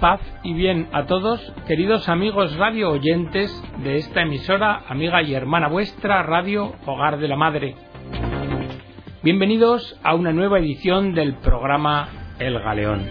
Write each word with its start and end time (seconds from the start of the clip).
Paz 0.00 0.20
y 0.42 0.54
bien 0.54 0.88
a 0.92 1.04
todos, 1.04 1.52
queridos 1.68 2.08
amigos 2.08 2.56
radio 2.56 2.90
oyentes 2.90 3.52
de 3.84 3.96
esta 3.96 4.22
emisora, 4.22 4.84
amiga 4.88 5.20
y 5.20 5.34
hermana 5.34 5.68
vuestra, 5.68 6.22
Radio 6.22 6.72
Hogar 6.86 7.18
de 7.18 7.28
la 7.28 7.36
Madre. 7.36 7.74
Bienvenidos 9.22 10.00
a 10.02 10.14
una 10.14 10.32
nueva 10.32 10.58
edición 10.58 11.12
del 11.12 11.34
programa 11.34 12.08
El 12.38 12.58
Galeón. 12.60 13.10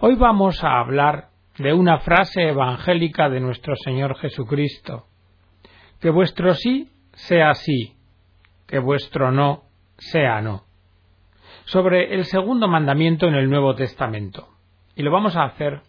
Hoy 0.00 0.14
vamos 0.14 0.64
a 0.64 0.80
hablar 0.80 1.28
de 1.58 1.74
una 1.74 1.98
frase 1.98 2.48
evangélica 2.48 3.28
de 3.28 3.40
nuestro 3.40 3.74
Señor 3.76 4.16
Jesucristo. 4.16 5.04
Que 6.00 6.08
vuestro 6.08 6.54
sí 6.54 6.88
sea 7.12 7.52
sí, 7.52 7.92
que 8.66 8.78
vuestro 8.78 9.30
no 9.32 9.64
sea 9.98 10.40
no 10.40 10.67
sobre 11.68 12.14
el 12.14 12.24
segundo 12.24 12.66
mandamiento 12.66 13.26
en 13.26 13.34
el 13.34 13.50
Nuevo 13.50 13.74
Testamento. 13.74 14.48
Y 14.96 15.02
lo 15.02 15.12
vamos 15.12 15.36
a 15.36 15.44
hacer 15.44 15.82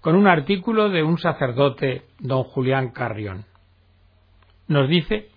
con 0.00 0.16
un 0.16 0.26
artículo 0.26 0.88
de 0.88 1.04
un 1.04 1.18
sacerdote, 1.18 2.02
don 2.18 2.42
Julián 2.42 2.90
Carrión. 2.90 3.44
Nos 4.66 4.88
dice 4.88 5.28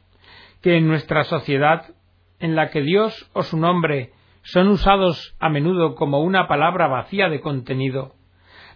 que 0.63 0.77
en 0.77 0.87
nuestra 0.87 1.25
sociedad, 1.25 1.93
en 2.39 2.55
la 2.55 2.71
que 2.71 2.81
Dios 2.81 3.29
o 3.33 3.43
su 3.43 3.57
nombre 3.57 4.13
son 4.41 4.69
usados 4.69 5.35
a 5.39 5.49
menudo 5.49 5.93
como 5.93 6.21
una 6.21 6.47
palabra 6.47 6.87
vacía 6.87 7.29
de 7.29 7.39
contenido, 7.39 8.15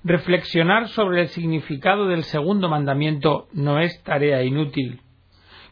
reflexionar 0.03 0.87
sobre 0.87 1.21
el 1.21 1.27
significado 1.29 2.07
del 2.07 2.25
segundo 2.25 2.69
mandamiento 2.69 3.47
no 3.53 3.79
es 3.79 4.03
tarea 4.03 4.43
inútil, 4.43 5.01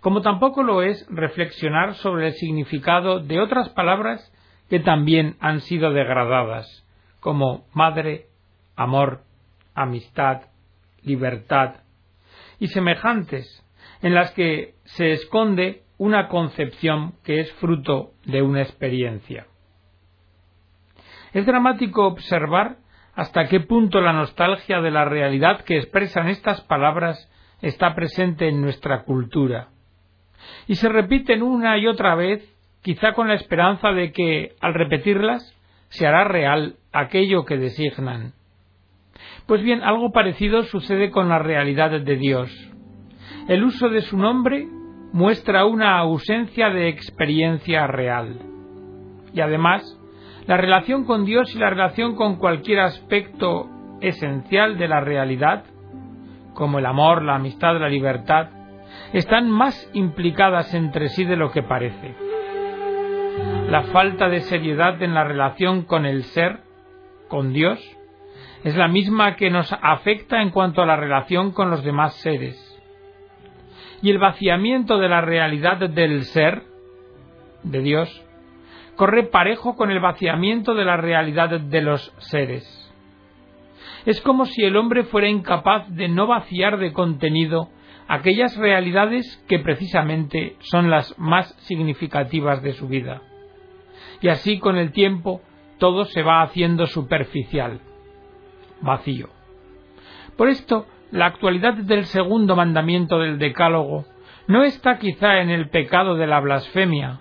como 0.01 0.23
tampoco 0.23 0.63
lo 0.63 0.81
es 0.81 1.05
reflexionar 1.07 1.93
sobre 1.93 2.29
el 2.29 2.33
significado 2.33 3.19
de 3.19 3.39
otras 3.39 3.69
palabras 3.69 4.31
que 4.69 4.79
también 4.79 5.35
han 5.39 5.61
sido 5.61 5.91
degradadas, 5.91 6.85
como 7.19 7.65
madre, 7.73 8.27
amor, 8.75 9.23
amistad, 9.73 10.43
libertad, 11.03 11.75
y 12.59 12.67
semejantes, 12.67 13.63
en 14.01 14.13
las 14.13 14.31
que 14.31 14.75
se 14.85 15.11
esconde 15.11 15.83
una 15.97 16.27
concepción 16.27 17.13
que 17.23 17.39
es 17.39 17.51
fruto 17.53 18.11
de 18.25 18.41
una 18.41 18.61
experiencia. 18.61 19.47
Es 21.33 21.45
dramático 21.45 22.07
observar 22.07 22.77
hasta 23.13 23.47
qué 23.47 23.61
punto 23.61 24.01
la 24.01 24.13
nostalgia 24.13 24.81
de 24.81 24.91
la 24.91 25.05
realidad 25.05 25.61
que 25.61 25.77
expresan 25.77 26.27
estas 26.27 26.61
palabras 26.61 27.31
está 27.61 27.95
presente 27.95 28.47
en 28.47 28.61
nuestra 28.61 29.03
cultura, 29.03 29.69
y 30.67 30.75
se 30.75 30.89
repiten 30.89 31.41
una 31.41 31.77
y 31.77 31.87
otra 31.87 32.15
vez 32.15 32.54
quizá 32.85 33.13
con 33.13 33.27
la 33.27 33.33
esperanza 33.33 33.93
de 33.93 34.11
que, 34.11 34.51
al 34.61 34.75
repetirlas, 34.75 35.57
se 35.89 36.05
hará 36.05 36.23
real 36.23 36.75
aquello 36.93 37.43
que 37.43 37.57
designan. 37.57 38.33
Pues 39.47 39.63
bien, 39.63 39.81
algo 39.81 40.11
parecido 40.11 40.61
sucede 40.61 41.09
con 41.09 41.27
la 41.27 41.39
realidad 41.39 41.99
de 41.99 42.15
Dios. 42.15 42.51
El 43.47 43.63
uso 43.63 43.89
de 43.89 44.01
su 44.01 44.17
nombre 44.17 44.67
muestra 45.13 45.65
una 45.65 45.97
ausencia 45.97 46.69
de 46.69 46.89
experiencia 46.89 47.87
real. 47.87 48.37
Y 49.33 49.41
además, 49.41 49.81
la 50.45 50.57
relación 50.57 51.05
con 51.05 51.25
Dios 51.25 51.55
y 51.55 51.57
la 51.57 51.71
relación 51.71 52.15
con 52.15 52.35
cualquier 52.35 52.81
aspecto 52.81 53.67
esencial 53.99 54.77
de 54.77 54.87
la 54.87 55.01
realidad, 55.01 55.63
como 56.53 56.77
el 56.77 56.85
amor, 56.85 57.23
la 57.23 57.37
amistad, 57.37 57.79
la 57.79 57.89
libertad, 57.89 58.49
están 59.11 59.49
más 59.49 59.89
implicadas 59.95 60.71
entre 60.75 61.09
sí 61.09 61.25
de 61.25 61.35
lo 61.35 61.49
que 61.49 61.63
parece 61.63 62.34
la 63.69 63.81
falta 63.85 64.29
de 64.29 64.41
seriedad 64.41 65.01
en 65.01 65.15
la 65.15 65.23
relación 65.23 65.83
con 65.83 66.05
el 66.05 66.23
ser, 66.23 66.59
con 67.27 67.51
Dios, 67.51 67.79
es 68.63 68.75
la 68.75 68.87
misma 68.87 69.35
que 69.35 69.49
nos 69.49 69.73
afecta 69.73 70.41
en 70.41 70.51
cuanto 70.51 70.81
a 70.81 70.85
la 70.85 70.95
relación 70.95 71.51
con 71.51 71.71
los 71.71 71.83
demás 71.83 72.13
seres. 72.15 72.61
Y 74.03 74.11
el 74.11 74.19
vaciamiento 74.19 74.99
de 74.99 75.09
la 75.09 75.21
realidad 75.21 75.77
del 75.89 76.23
ser, 76.25 76.61
de 77.63 77.81
Dios, 77.81 78.23
corre 78.95 79.23
parejo 79.23 79.75
con 79.75 79.89
el 79.89 79.99
vaciamiento 79.99 80.75
de 80.75 80.85
la 80.85 80.97
realidad 80.97 81.59
de 81.59 81.81
los 81.81 82.13
seres. 82.19 82.93
Es 84.05 84.21
como 84.21 84.45
si 84.45 84.63
el 84.63 84.77
hombre 84.77 85.03
fuera 85.03 85.27
incapaz 85.27 85.89
de 85.89 86.07
no 86.07 86.27
vaciar 86.27 86.77
de 86.77 86.93
contenido 86.93 87.69
aquellas 88.07 88.55
realidades 88.57 89.43
que 89.47 89.57
precisamente 89.57 90.55
son 90.59 90.91
las 90.91 91.17
más 91.17 91.47
significativas 91.61 92.61
de 92.61 92.73
su 92.73 92.87
vida 92.87 93.23
y 94.21 94.29
así 94.29 94.59
con 94.59 94.77
el 94.77 94.91
tiempo 94.91 95.41
todo 95.77 96.05
se 96.05 96.23
va 96.23 96.41
haciendo 96.41 96.87
superficial, 96.87 97.81
vacío. 98.81 99.29
Por 100.37 100.49
esto, 100.49 100.85
la 101.11 101.27
actualidad 101.27 101.75
del 101.75 102.05
segundo 102.05 102.55
mandamiento 102.55 103.19
del 103.19 103.37
Decálogo 103.37 104.05
no 104.47 104.63
está 104.63 104.97
quizá 104.97 105.39
en 105.39 105.49
el 105.49 105.69
pecado 105.69 106.15
de 106.15 106.27
la 106.27 106.39
blasfemia, 106.39 107.19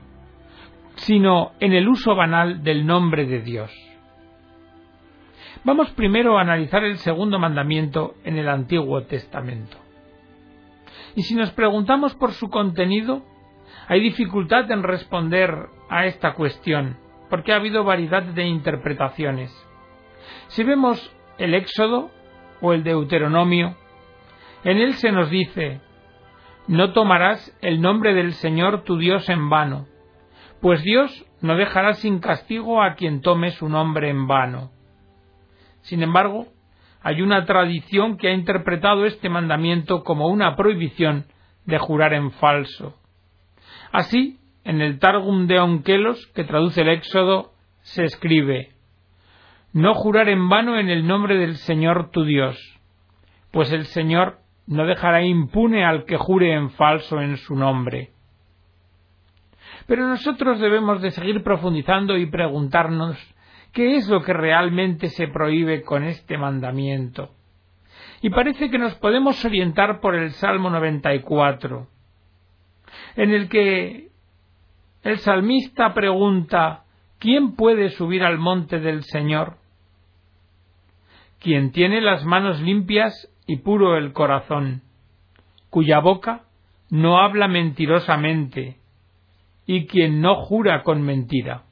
sino 0.96 1.52
en 1.60 1.72
el 1.72 1.88
uso 1.88 2.14
banal 2.14 2.62
del 2.62 2.86
nombre 2.86 3.26
de 3.26 3.40
Dios. 3.40 3.72
Vamos 5.64 5.90
primero 5.92 6.36
a 6.36 6.42
analizar 6.42 6.84
el 6.84 6.98
segundo 6.98 7.38
mandamiento 7.38 8.14
en 8.24 8.36
el 8.36 8.48
Antiguo 8.48 9.02
Testamento. 9.04 9.78
Y 11.16 11.22
si 11.22 11.34
nos 11.34 11.52
preguntamos 11.52 12.14
por 12.14 12.32
su 12.32 12.50
contenido, 12.50 13.22
hay 13.88 14.00
dificultad 14.00 14.70
en 14.70 14.82
responder 14.82 15.68
a 15.88 16.06
esta 16.06 16.34
cuestión, 16.34 16.96
porque 17.30 17.52
ha 17.52 17.56
habido 17.56 17.84
variedad 17.84 18.22
de 18.22 18.44
interpretaciones. 18.44 19.52
Si 20.48 20.64
vemos 20.64 21.14
el 21.38 21.54
Éxodo 21.54 22.10
o 22.60 22.72
el 22.72 22.84
Deuteronomio, 22.84 23.76
en 24.64 24.78
él 24.78 24.94
se 24.94 25.12
nos 25.12 25.30
dice, 25.30 25.80
no 26.66 26.92
tomarás 26.92 27.56
el 27.60 27.80
nombre 27.80 28.14
del 28.14 28.32
Señor 28.32 28.84
tu 28.84 28.96
Dios 28.96 29.28
en 29.28 29.50
vano, 29.50 29.86
pues 30.60 30.82
Dios 30.82 31.26
no 31.42 31.56
dejará 31.56 31.92
sin 31.94 32.20
castigo 32.20 32.82
a 32.82 32.94
quien 32.94 33.20
tome 33.20 33.50
su 33.50 33.68
nombre 33.68 34.08
en 34.08 34.26
vano. 34.26 34.70
Sin 35.82 36.02
embargo, 36.02 36.46
hay 37.02 37.20
una 37.20 37.44
tradición 37.44 38.16
que 38.16 38.28
ha 38.28 38.32
interpretado 38.32 39.04
este 39.04 39.28
mandamiento 39.28 40.02
como 40.04 40.28
una 40.28 40.56
prohibición 40.56 41.26
de 41.66 41.78
jurar 41.78 42.14
en 42.14 42.30
falso. 42.32 42.98
Así, 43.92 44.38
en 44.64 44.80
el 44.80 44.98
Targum 44.98 45.47
de 45.47 45.60
Onkelos, 45.60 46.26
que 46.34 46.44
traduce 46.44 46.80
el 46.80 46.88
Éxodo, 46.88 47.52
se 47.82 48.04
escribe 48.04 48.72
No 49.72 49.94
jurar 49.94 50.28
en 50.28 50.48
vano 50.48 50.78
en 50.78 50.88
el 50.88 51.06
nombre 51.06 51.36
del 51.36 51.56
Señor 51.56 52.10
tu 52.10 52.25
Dios, 52.25 52.58
pues 53.50 53.72
el 53.72 53.84
Señor 53.86 54.38
no 54.66 54.86
dejará 54.86 55.22
impune 55.22 55.84
al 55.84 56.04
que 56.04 56.16
jure 56.16 56.54
en 56.54 56.70
falso 56.70 57.20
en 57.20 57.36
su 57.36 57.54
nombre. 57.54 58.10
Pero 59.86 60.08
nosotros 60.08 60.60
debemos 60.60 61.02
de 61.02 61.10
seguir 61.10 61.42
profundizando 61.42 62.16
y 62.16 62.26
preguntarnos 62.26 63.19
qué 63.72 63.96
es 63.96 64.08
lo 64.08 64.22
que 64.22 64.32
realmente 64.32 65.08
se 65.08 65.28
prohíbe 65.28 65.82
con 65.82 66.04
este 66.04 66.38
mandamiento. 66.38 67.31
Y 68.22 68.31
parece 68.31 68.70
que 68.70 68.78
nos 68.78 68.94
podemos 68.94 69.44
orientar 69.44 70.00
por 70.00 70.14
el 70.14 70.31
Salmo 70.31 70.70
94, 70.70 71.86
en 73.16 73.31
el 73.31 73.48
que 73.50 74.08
el 75.04 75.19
salmista 75.19 75.94
pregunta 75.94 76.84
¿Quién 77.19 77.54
puede 77.54 77.91
subir 77.91 78.22
al 78.22 78.38
monte 78.38 78.81
del 78.81 79.03
Señor? 79.04 79.56
Quien 81.41 81.72
tiene 81.72 82.00
las 82.00 82.25
manos 82.25 82.60
limpias 82.60 83.31
y 83.47 83.59
puro 83.59 83.97
el 83.97 84.12
corazón, 84.12 84.82
cuya 85.70 86.00
boca 86.00 86.43
no 86.91 87.19
habla 87.19 87.48
mentirosamente, 87.48 88.76
y 89.66 89.87
quien 89.87 90.20
no 90.20 90.37
jura 90.37 90.82
con 90.82 91.00
mentira. 91.03 91.62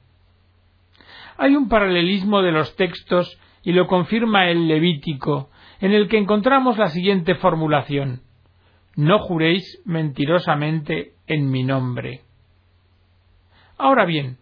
Hay 1.37 1.55
un 1.55 1.69
paralelismo 1.69 2.41
de 2.41 2.51
los 2.51 2.75
textos 2.75 3.39
y 3.63 3.73
lo 3.73 3.85
confirma 3.87 4.49
el 4.49 4.67
Levítico, 4.67 5.49
en 5.81 5.91
el 5.91 6.07
que 6.07 6.17
encontramos 6.17 6.77
la 6.77 6.87
siguiente 6.87 7.35
formulación 7.35 8.21
No 8.95 9.19
juréis 9.19 9.81
mentirosamente 9.85 11.13
en 11.27 11.51
mi 11.51 11.63
nombre. 11.63 12.21
Ahora 13.77 14.05
bien, 14.05 14.37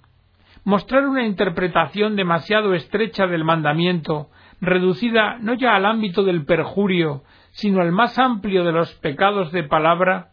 mostrar 0.64 1.08
una 1.08 1.26
interpretación 1.26 2.16
demasiado 2.16 2.74
estrecha 2.74 3.28
del 3.28 3.44
mandamiento, 3.44 4.30
reducida 4.60 5.38
no 5.40 5.54
ya 5.54 5.76
al 5.76 5.86
ámbito 5.86 6.24
del 6.24 6.46
perjurio, 6.46 7.24
sino 7.52 7.82
al 7.82 7.92
más 7.92 8.20
amplio 8.20 8.64
de 8.64 8.72
los 8.72 8.94
pecados 8.96 9.52
de 9.52 9.64
palabra, 9.64 10.32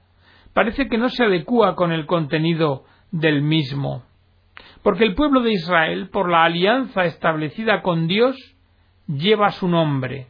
parece 0.53 0.89
que 0.89 0.99
no 0.99 1.09
se 1.09 1.25
adecúa 1.25 1.77
con 1.77 1.93
el 1.93 2.06
contenido 2.06 2.85
del 3.11 3.43
mismo. 3.43 4.03
Porque 4.83 5.05
el 5.05 5.15
pueblo 5.15 5.43
de 5.43 5.53
Israel, 5.53 6.11
por 6.11 6.31
la 6.31 6.44
alianza 6.44 7.05
establecida 7.05 7.83
con 7.83 8.06
Dios, 8.06 8.37
lleva 9.06 9.51
su 9.51 9.69
nombre. 9.69 10.27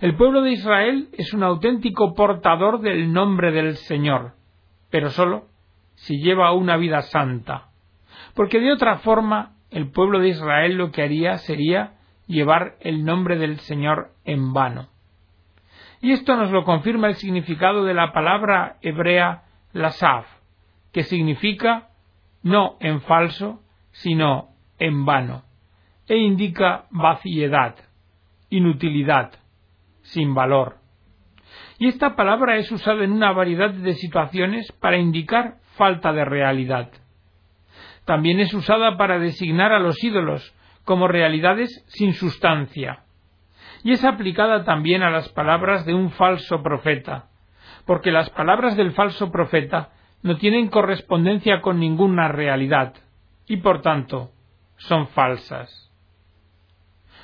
El 0.00 0.14
pueblo 0.16 0.42
de 0.42 0.52
Israel 0.52 1.08
es 1.12 1.32
un 1.32 1.42
auténtico 1.42 2.14
portador 2.14 2.80
del 2.80 3.12
nombre 3.12 3.50
del 3.52 3.76
Señor, 3.76 4.34
pero 4.90 5.10
sólo 5.10 5.46
si 5.94 6.22
lleva 6.22 6.52
una 6.52 6.76
vida 6.76 7.02
santa 7.02 7.69
porque 8.34 8.60
de 8.60 8.72
otra 8.72 8.98
forma 8.98 9.54
el 9.70 9.90
pueblo 9.90 10.18
de 10.20 10.28
Israel 10.28 10.76
lo 10.76 10.90
que 10.90 11.02
haría 11.02 11.38
sería 11.38 11.94
llevar 12.26 12.76
el 12.80 13.04
nombre 13.04 13.36
del 13.38 13.58
Señor 13.60 14.12
en 14.24 14.52
vano. 14.52 14.88
Y 16.00 16.12
esto 16.12 16.36
nos 16.36 16.50
lo 16.50 16.64
confirma 16.64 17.08
el 17.08 17.16
significado 17.16 17.84
de 17.84 17.94
la 17.94 18.12
palabra 18.12 18.76
hebrea 18.80 19.42
lasaf, 19.72 20.26
que 20.92 21.02
significa 21.02 21.88
no 22.42 22.76
en 22.80 23.02
falso, 23.02 23.62
sino 23.90 24.48
en 24.78 25.04
vano, 25.04 25.42
e 26.08 26.16
indica 26.16 26.86
vaciedad, 26.90 27.76
inutilidad, 28.48 29.32
sin 30.02 30.34
valor. 30.34 30.76
Y 31.78 31.88
esta 31.88 32.16
palabra 32.16 32.56
es 32.56 32.70
usada 32.72 33.04
en 33.04 33.12
una 33.12 33.32
variedad 33.32 33.70
de 33.70 33.94
situaciones 33.94 34.70
para 34.72 34.98
indicar 34.98 35.56
falta 35.76 36.12
de 36.12 36.24
realidad. 36.24 36.90
También 38.10 38.40
es 38.40 38.52
usada 38.52 38.96
para 38.96 39.20
designar 39.20 39.72
a 39.72 39.78
los 39.78 40.02
ídolos 40.02 40.52
como 40.84 41.06
realidades 41.06 41.84
sin 41.86 42.12
sustancia. 42.12 43.04
Y 43.84 43.92
es 43.92 44.04
aplicada 44.04 44.64
también 44.64 45.04
a 45.04 45.10
las 45.10 45.28
palabras 45.28 45.86
de 45.86 45.94
un 45.94 46.10
falso 46.10 46.60
profeta, 46.60 47.26
porque 47.86 48.10
las 48.10 48.28
palabras 48.30 48.76
del 48.76 48.90
falso 48.94 49.30
profeta 49.30 49.90
no 50.24 50.38
tienen 50.38 50.70
correspondencia 50.70 51.60
con 51.60 51.78
ninguna 51.78 52.26
realidad 52.26 52.94
y 53.46 53.58
por 53.58 53.80
tanto 53.80 54.32
son 54.76 55.06
falsas. 55.10 55.70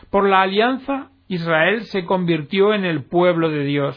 Por 0.09 0.29
la 0.29 0.43
alianza, 0.43 1.11
Israel 1.27 1.83
se 1.87 2.05
convirtió 2.05 2.75
en 2.75 2.85
el 2.85 3.03
pueblo 3.03 3.51
de 3.51 3.65
Dios. 3.65 3.97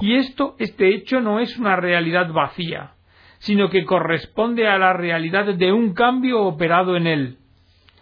Y 0.00 0.16
esto, 0.16 0.56
este 0.58 0.92
hecho, 0.92 1.20
no 1.20 1.38
es 1.38 1.56
una 1.56 1.76
realidad 1.76 2.32
vacía, 2.32 2.94
sino 3.38 3.68
que 3.68 3.84
corresponde 3.84 4.66
a 4.66 4.78
la 4.78 4.92
realidad 4.92 5.54
de 5.54 5.72
un 5.72 5.94
cambio 5.94 6.42
operado 6.42 6.96
en 6.96 7.06
él. 7.06 7.38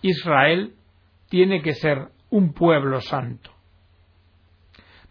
Israel 0.02 0.74
tiene 1.28 1.62
que 1.62 1.74
ser 1.74 2.08
un 2.30 2.52
pueblo 2.52 3.00
santo. 3.00 3.50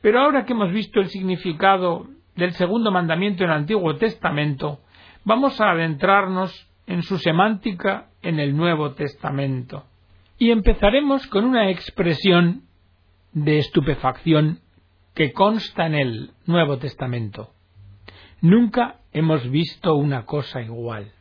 Pero 0.01 0.19
ahora 0.19 0.45
que 0.45 0.53
hemos 0.53 0.71
visto 0.71 0.99
el 0.99 1.07
significado 1.07 2.07
del 2.35 2.51
segundo 2.51 2.91
mandamiento 2.91 3.43
en 3.43 3.49
el 3.49 3.57
Antiguo 3.57 3.95
Testamento, 3.95 4.79
vamos 5.23 5.59
a 5.59 5.71
adentrarnos 5.71 6.69
en 6.87 7.01
su 7.01 7.17
semántica 7.17 8.09
en 8.21 8.39
el 8.39 8.55
Nuevo 8.55 8.93
Testamento. 8.93 9.85
Y 10.37 10.51
empezaremos 10.51 11.25
con 11.27 11.45
una 11.45 11.69
expresión 11.69 12.63
de 13.33 13.59
estupefacción 13.59 14.59
que 15.13 15.31
consta 15.31 15.87
en 15.87 15.95
el 15.95 16.31
Nuevo 16.45 16.77
Testamento. 16.77 17.51
Nunca 18.41 18.99
hemos 19.15 19.49
visto 19.49 19.95
una 19.95 20.25
cosa 20.25 20.61
igual. 20.61 21.13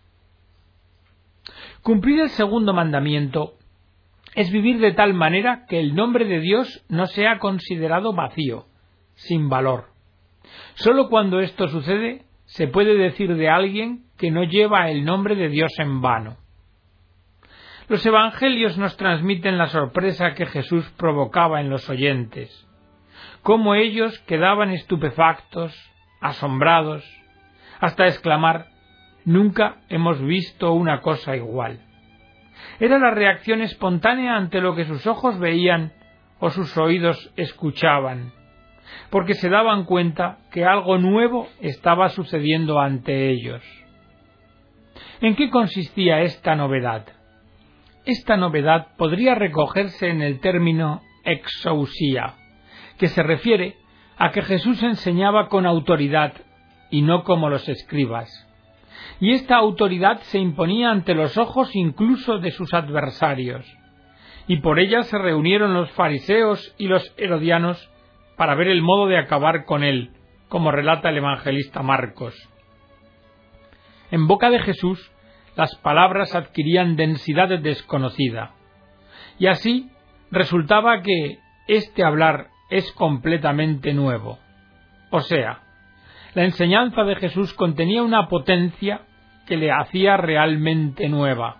Cumplir 1.80 2.20
el 2.22 2.30
segundo 2.30 2.74
mandamiento 2.74 3.54
es 4.34 4.50
vivir 4.50 4.80
de 4.80 4.92
tal 4.92 5.14
manera 5.14 5.64
que 5.68 5.78
el 5.78 5.94
nombre 5.94 6.24
de 6.24 6.40
Dios 6.40 6.84
no 6.88 7.06
sea 7.06 7.38
considerado 7.38 8.12
vacío, 8.12 8.66
sin 9.14 9.48
valor. 9.48 9.90
Sólo 10.74 11.08
cuando 11.08 11.38
esto 11.38 11.68
sucede 11.68 12.24
se 12.46 12.66
puede 12.66 12.96
decir 12.96 13.36
de 13.36 13.48
alguien 13.48 14.06
que 14.18 14.32
no 14.32 14.42
lleva 14.42 14.90
el 14.90 15.04
nombre 15.04 15.36
de 15.36 15.48
Dios 15.48 15.70
en 15.78 16.00
vano. 16.00 16.36
Los 17.88 18.04
Evangelios 18.04 18.76
nos 18.76 18.96
transmiten 18.96 19.56
la 19.56 19.68
sorpresa 19.68 20.34
que 20.34 20.46
Jesús 20.46 20.84
provocaba 20.96 21.60
en 21.60 21.70
los 21.70 21.88
oyentes, 21.88 22.68
cómo 23.42 23.76
ellos 23.76 24.18
quedaban 24.26 24.70
estupefactos, 24.70 25.72
asombrados, 26.20 27.04
hasta 27.84 28.06
exclamar 28.06 28.66
Nunca 29.24 29.76
hemos 29.88 30.20
visto 30.20 30.72
una 30.72 31.00
cosa 31.00 31.34
igual. 31.34 31.80
Era 32.78 32.98
la 32.98 33.10
reacción 33.10 33.62
espontánea 33.62 34.36
ante 34.36 34.60
lo 34.60 34.74
que 34.74 34.84
sus 34.84 35.06
ojos 35.06 35.38
veían 35.38 35.92
o 36.40 36.50
sus 36.50 36.76
oídos 36.76 37.32
escuchaban, 37.36 38.32
porque 39.08 39.34
se 39.34 39.48
daban 39.48 39.84
cuenta 39.84 40.38
que 40.52 40.66
algo 40.66 40.98
nuevo 40.98 41.48
estaba 41.60 42.10
sucediendo 42.10 42.80
ante 42.80 43.30
ellos. 43.30 43.62
¿En 45.22 45.36
qué 45.36 45.48
consistía 45.48 46.20
esta 46.20 46.54
novedad? 46.54 47.06
Esta 48.04 48.36
novedad 48.36 48.88
podría 48.98 49.34
recogerse 49.34 50.08
en 50.08 50.20
el 50.20 50.40
término 50.40 51.00
exousía, 51.24 52.34
que 52.98 53.08
se 53.08 53.22
refiere 53.22 53.76
a 54.18 54.32
que 54.32 54.42
Jesús 54.42 54.82
enseñaba 54.82 55.48
con 55.48 55.64
autoridad 55.64 56.34
y 56.94 57.02
no 57.02 57.24
como 57.24 57.50
los 57.50 57.68
escribas. 57.68 58.30
Y 59.18 59.32
esta 59.32 59.56
autoridad 59.56 60.20
se 60.20 60.38
imponía 60.38 60.92
ante 60.92 61.12
los 61.12 61.36
ojos 61.36 61.74
incluso 61.74 62.38
de 62.38 62.52
sus 62.52 62.72
adversarios. 62.72 63.66
Y 64.46 64.58
por 64.58 64.78
ella 64.78 65.02
se 65.02 65.18
reunieron 65.18 65.74
los 65.74 65.90
fariseos 65.90 66.72
y 66.78 66.86
los 66.86 67.12
herodianos 67.16 67.90
para 68.36 68.54
ver 68.54 68.68
el 68.68 68.80
modo 68.80 69.08
de 69.08 69.18
acabar 69.18 69.64
con 69.64 69.82
él, 69.82 70.12
como 70.48 70.70
relata 70.70 71.08
el 71.08 71.16
evangelista 71.16 71.82
Marcos. 71.82 72.32
En 74.12 74.28
boca 74.28 74.48
de 74.50 74.60
Jesús 74.60 75.10
las 75.56 75.74
palabras 75.78 76.36
adquirían 76.36 76.94
densidad 76.94 77.48
desconocida. 77.58 78.52
Y 79.40 79.48
así 79.48 79.90
resultaba 80.30 81.02
que 81.02 81.38
este 81.66 82.04
hablar 82.04 82.50
es 82.70 82.92
completamente 82.92 83.94
nuevo. 83.94 84.38
O 85.10 85.22
sea, 85.22 85.64
la 86.34 86.44
enseñanza 86.44 87.02
de 87.04 87.16
Jesús 87.16 87.54
contenía 87.54 88.02
una 88.02 88.28
potencia 88.28 89.02
que 89.46 89.56
le 89.56 89.70
hacía 89.70 90.16
realmente 90.16 91.08
nueva. 91.08 91.56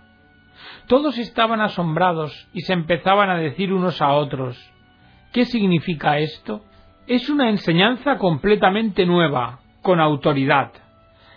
Todos 0.86 1.18
estaban 1.18 1.60
asombrados 1.60 2.48
y 2.52 2.62
se 2.62 2.72
empezaban 2.72 3.30
a 3.30 3.36
decir 3.36 3.72
unos 3.72 4.00
a 4.00 4.12
otros 4.12 4.58
¿Qué 5.34 5.46
significa 5.46 6.20
esto? 6.20 6.64
Es 7.08 7.28
una 7.28 7.50
enseñanza 7.50 8.18
completamente 8.18 9.04
nueva, 9.04 9.58
con 9.82 9.98
autoridad. 9.98 10.70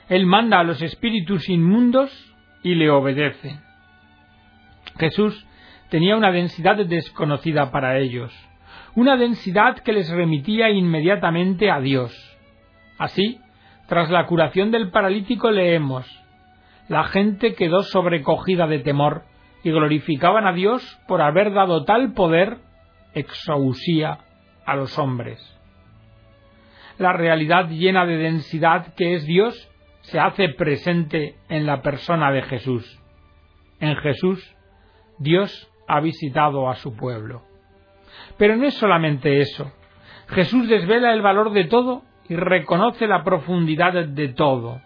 Él 0.08 0.28
manda 0.28 0.60
a 0.60 0.64
los 0.64 0.84
espíritus 0.84 1.50
inmundos 1.50 2.12
y 2.62 2.76
le 2.76 2.92
obedecen. 2.92 3.60
Jesús 5.00 5.48
tenía 5.90 6.16
una 6.16 6.32
densidad 6.32 6.76
desconocida 6.86 7.72
para 7.72 7.98
ellos, 7.98 8.32
una 8.94 9.18
densidad 9.18 9.80
que 9.80 9.94
les 9.94 10.12
remitía 10.12 10.70
inmediatamente 10.70 11.72
a 11.72 11.80
Dios. 11.80 12.14
Así, 12.98 13.40
tras 13.88 14.10
la 14.10 14.26
curación 14.26 14.72
del 14.72 14.92
paralítico 14.92 15.52
leemos 15.52 16.06
La 16.90 17.06
gente 17.06 17.54
quedó 17.54 17.84
sobrecogida 17.84 18.68
de 18.68 18.80
temor 18.80 19.24
y 19.64 19.72
glorificaban 19.72 20.48
a 20.48 20.54
Dios 20.54 21.00
por 21.08 21.22
haber 21.22 21.54
dado 21.54 21.84
tal 21.84 22.14
poder, 22.14 22.58
exousía, 23.14 24.20
a 24.66 24.76
los 24.76 24.98
hombres. 25.00 25.40
La 26.98 27.14
realidad 27.14 27.70
llena 27.70 28.06
de 28.06 28.18
densidad 28.18 28.94
que 28.96 29.16
es 29.16 29.26
Dios 29.26 29.70
se 30.02 30.20
hace 30.20 30.50
presente 30.50 31.36
en 31.50 31.66
la 31.66 31.82
persona 31.82 32.32
de 32.32 32.42
Jesús. 32.44 33.02
En 33.80 33.96
Jesús, 33.98 34.56
Dios 35.20 35.72
ha 35.88 36.00
visitado 36.02 36.70
a 36.70 36.76
su 36.76 36.96
pueblo. 36.96 37.44
Pero 38.38 38.56
no 38.56 38.66
es 38.66 38.74
solamente 38.76 39.40
eso. 39.40 39.72
Jesús 40.28 40.68
desvela 40.68 41.14
el 41.14 41.22
valor 41.22 41.52
de 41.52 41.66
todo 41.66 42.04
y 42.30 42.36
reconoce 42.36 43.08
la 43.08 43.24
profundidad 43.24 43.94
de 43.94 44.28
todo. 44.30 44.82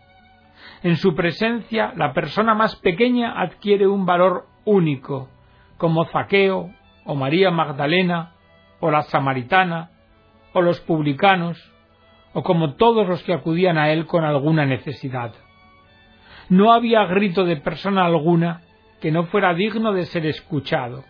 En 0.84 0.98
su 0.98 1.16
presencia, 1.16 1.94
la 1.96 2.14
persona 2.14 2.54
más 2.54 2.76
pequeña 2.78 3.40
adquiere 3.40 3.88
un 3.88 4.06
valor 4.06 4.46
único, 4.66 5.30
como 5.78 6.06
Zaqueo, 6.06 6.72
o 7.06 7.16
María 7.16 7.52
Magdalena, 7.52 8.34
o 8.80 8.92
la 8.92 9.04
Samaritana, 9.04 9.92
o 10.54 10.62
los 10.62 10.80
publicanos, 10.82 11.58
o 12.34 12.44
como 12.44 12.76
todos 12.76 13.08
los 13.08 13.24
que 13.24 13.34
acudían 13.34 13.78
a 13.78 13.92
él 13.92 14.06
con 14.06 14.24
alguna 14.24 14.66
necesidad. 14.66 15.34
No 16.50 16.74
había 16.74 17.06
grito 17.06 17.46
de 17.46 17.58
persona 17.58 18.06
alguna 18.06 18.62
que 19.02 19.12
no 19.12 19.26
fuera 19.26 19.54
digno 19.54 19.94
de 19.94 20.06
ser 20.06 20.26
escuchado. 20.26 21.04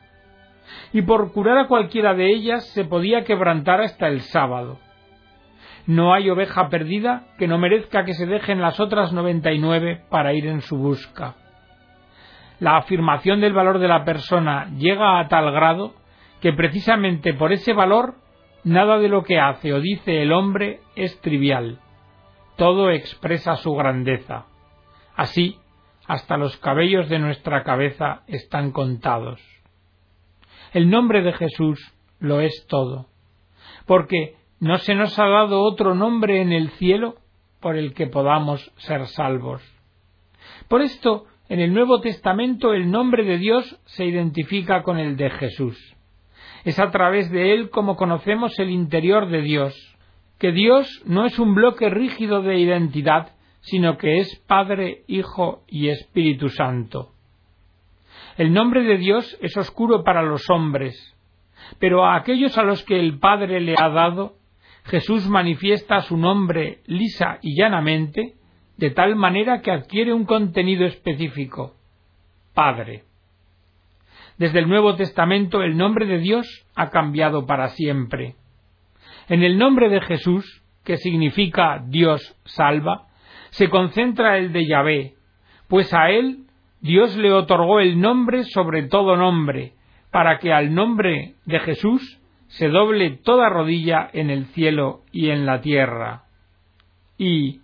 Y 0.93 1.01
por 1.01 1.33
curar 1.33 1.57
a 1.57 1.67
cualquiera 1.67 2.13
de 2.13 2.29
ellas 2.31 2.65
se 2.73 2.85
podía 2.85 3.23
quebrantar 3.23 3.81
hasta 3.81 4.07
el 4.07 4.21
sábado. 4.21 4.79
No 5.87 6.13
hay 6.13 6.29
oveja 6.29 6.69
perdida 6.69 7.27
que 7.37 7.47
no 7.47 7.57
merezca 7.57 8.05
que 8.05 8.13
se 8.13 8.25
dejen 8.25 8.61
las 8.61 8.79
otras 8.79 9.13
noventa 9.13 9.51
y 9.51 9.59
nueve 9.59 10.03
para 10.09 10.33
ir 10.33 10.47
en 10.47 10.61
su 10.61 10.77
busca. 10.77 11.35
La 12.59 12.77
afirmación 12.77 13.41
del 13.41 13.53
valor 13.53 13.79
de 13.79 13.87
la 13.87 14.05
persona 14.05 14.69
llega 14.77 15.19
a 15.19 15.27
tal 15.27 15.51
grado 15.51 15.95
que 16.41 16.53
precisamente 16.53 17.33
por 17.33 17.51
ese 17.51 17.73
valor 17.73 18.15
nada 18.63 18.99
de 18.99 19.09
lo 19.09 19.23
que 19.23 19.39
hace 19.39 19.73
o 19.73 19.79
dice 19.79 20.21
el 20.21 20.31
hombre 20.31 20.81
es 20.95 21.19
trivial. 21.21 21.79
Todo 22.57 22.91
expresa 22.91 23.55
su 23.55 23.73
grandeza. 23.73 24.45
Así, 25.15 25.57
hasta 26.07 26.37
los 26.37 26.57
cabellos 26.57 27.09
de 27.09 27.19
nuestra 27.19 27.63
cabeza 27.63 28.21
están 28.27 28.71
contados. 28.71 29.41
El 30.73 30.89
nombre 30.89 31.21
de 31.21 31.33
Jesús 31.33 31.79
lo 32.19 32.39
es 32.41 32.65
todo, 32.67 33.07
porque 33.85 34.35
¿No 34.61 34.77
se 34.77 34.93
nos 34.93 35.17
ha 35.17 35.25
dado 35.27 35.63
otro 35.63 35.95
nombre 35.95 36.39
en 36.39 36.51
el 36.51 36.69
cielo 36.73 37.15
por 37.59 37.75
el 37.75 37.95
que 37.95 38.05
podamos 38.05 38.71
ser 38.77 39.07
salvos? 39.07 39.63
Por 40.67 40.83
esto, 40.83 41.25
en 41.49 41.59
el 41.59 41.73
Nuevo 41.73 41.99
Testamento 41.99 42.75
el 42.75 42.91
nombre 42.91 43.25
de 43.25 43.39
Dios 43.39 43.81
se 43.85 44.05
identifica 44.05 44.83
con 44.83 44.99
el 44.99 45.17
de 45.17 45.31
Jesús. 45.31 45.97
Es 46.63 46.77
a 46.77 46.91
través 46.91 47.31
de 47.31 47.55
él 47.55 47.71
como 47.71 47.95
conocemos 47.95 48.59
el 48.59 48.69
interior 48.69 49.29
de 49.29 49.41
Dios, 49.41 49.73
que 50.37 50.51
Dios 50.51 51.01
no 51.07 51.25
es 51.25 51.39
un 51.39 51.55
bloque 51.55 51.89
rígido 51.89 52.43
de 52.43 52.59
identidad, 52.59 53.31
sino 53.61 53.97
que 53.97 54.19
es 54.19 54.43
Padre, 54.45 55.05
Hijo 55.07 55.63
y 55.67 55.89
Espíritu 55.89 56.49
Santo. 56.49 57.13
El 58.37 58.53
nombre 58.53 58.83
de 58.83 58.99
Dios 58.99 59.39
es 59.41 59.57
oscuro 59.57 60.03
para 60.03 60.21
los 60.21 60.47
hombres, 60.51 61.17
pero 61.79 62.05
a 62.05 62.15
aquellos 62.15 62.55
a 62.59 62.63
los 62.63 62.83
que 62.83 62.99
el 62.99 63.17
Padre 63.17 63.59
le 63.59 63.73
ha 63.75 63.89
dado, 63.89 64.35
Jesús 64.85 65.27
manifiesta 65.27 66.01
su 66.01 66.17
nombre 66.17 66.79
lisa 66.85 67.37
y 67.41 67.55
llanamente, 67.55 68.35
de 68.77 68.89
tal 68.89 69.15
manera 69.15 69.61
que 69.61 69.71
adquiere 69.71 70.13
un 70.13 70.25
contenido 70.25 70.85
específico. 70.85 71.75
Padre. 72.53 73.03
Desde 74.37 74.59
el 74.59 74.67
Nuevo 74.67 74.95
Testamento 74.95 75.61
el 75.61 75.77
nombre 75.77 76.07
de 76.07 76.17
Dios 76.17 76.47
ha 76.75 76.89
cambiado 76.89 77.45
para 77.45 77.69
siempre. 77.69 78.35
En 79.29 79.43
el 79.43 79.57
nombre 79.57 79.89
de 79.89 80.01
Jesús, 80.01 80.63
que 80.83 80.97
significa 80.97 81.83
Dios 81.87 82.35
salva, 82.45 83.07
se 83.51 83.69
concentra 83.69 84.37
el 84.37 84.51
de 84.51 84.65
Yahvé, 84.67 85.13
pues 85.67 85.93
a 85.93 86.09
él 86.09 86.45
Dios 86.81 87.15
le 87.17 87.31
otorgó 87.31 87.79
el 87.79 87.99
nombre 87.99 88.43
sobre 88.45 88.83
todo 88.83 89.15
nombre, 89.15 89.73
para 90.09 90.39
que 90.39 90.51
al 90.51 90.73
nombre 90.73 91.35
de 91.45 91.59
Jesús 91.59 92.20
se 92.51 92.67
doble 92.67 93.11
toda 93.11 93.47
rodilla 93.47 94.09
en 94.11 94.29
el 94.29 94.45
cielo 94.47 95.01
y 95.11 95.29
en 95.29 95.45
la 95.45 95.61
tierra. 95.61 96.23
Y 97.17 97.61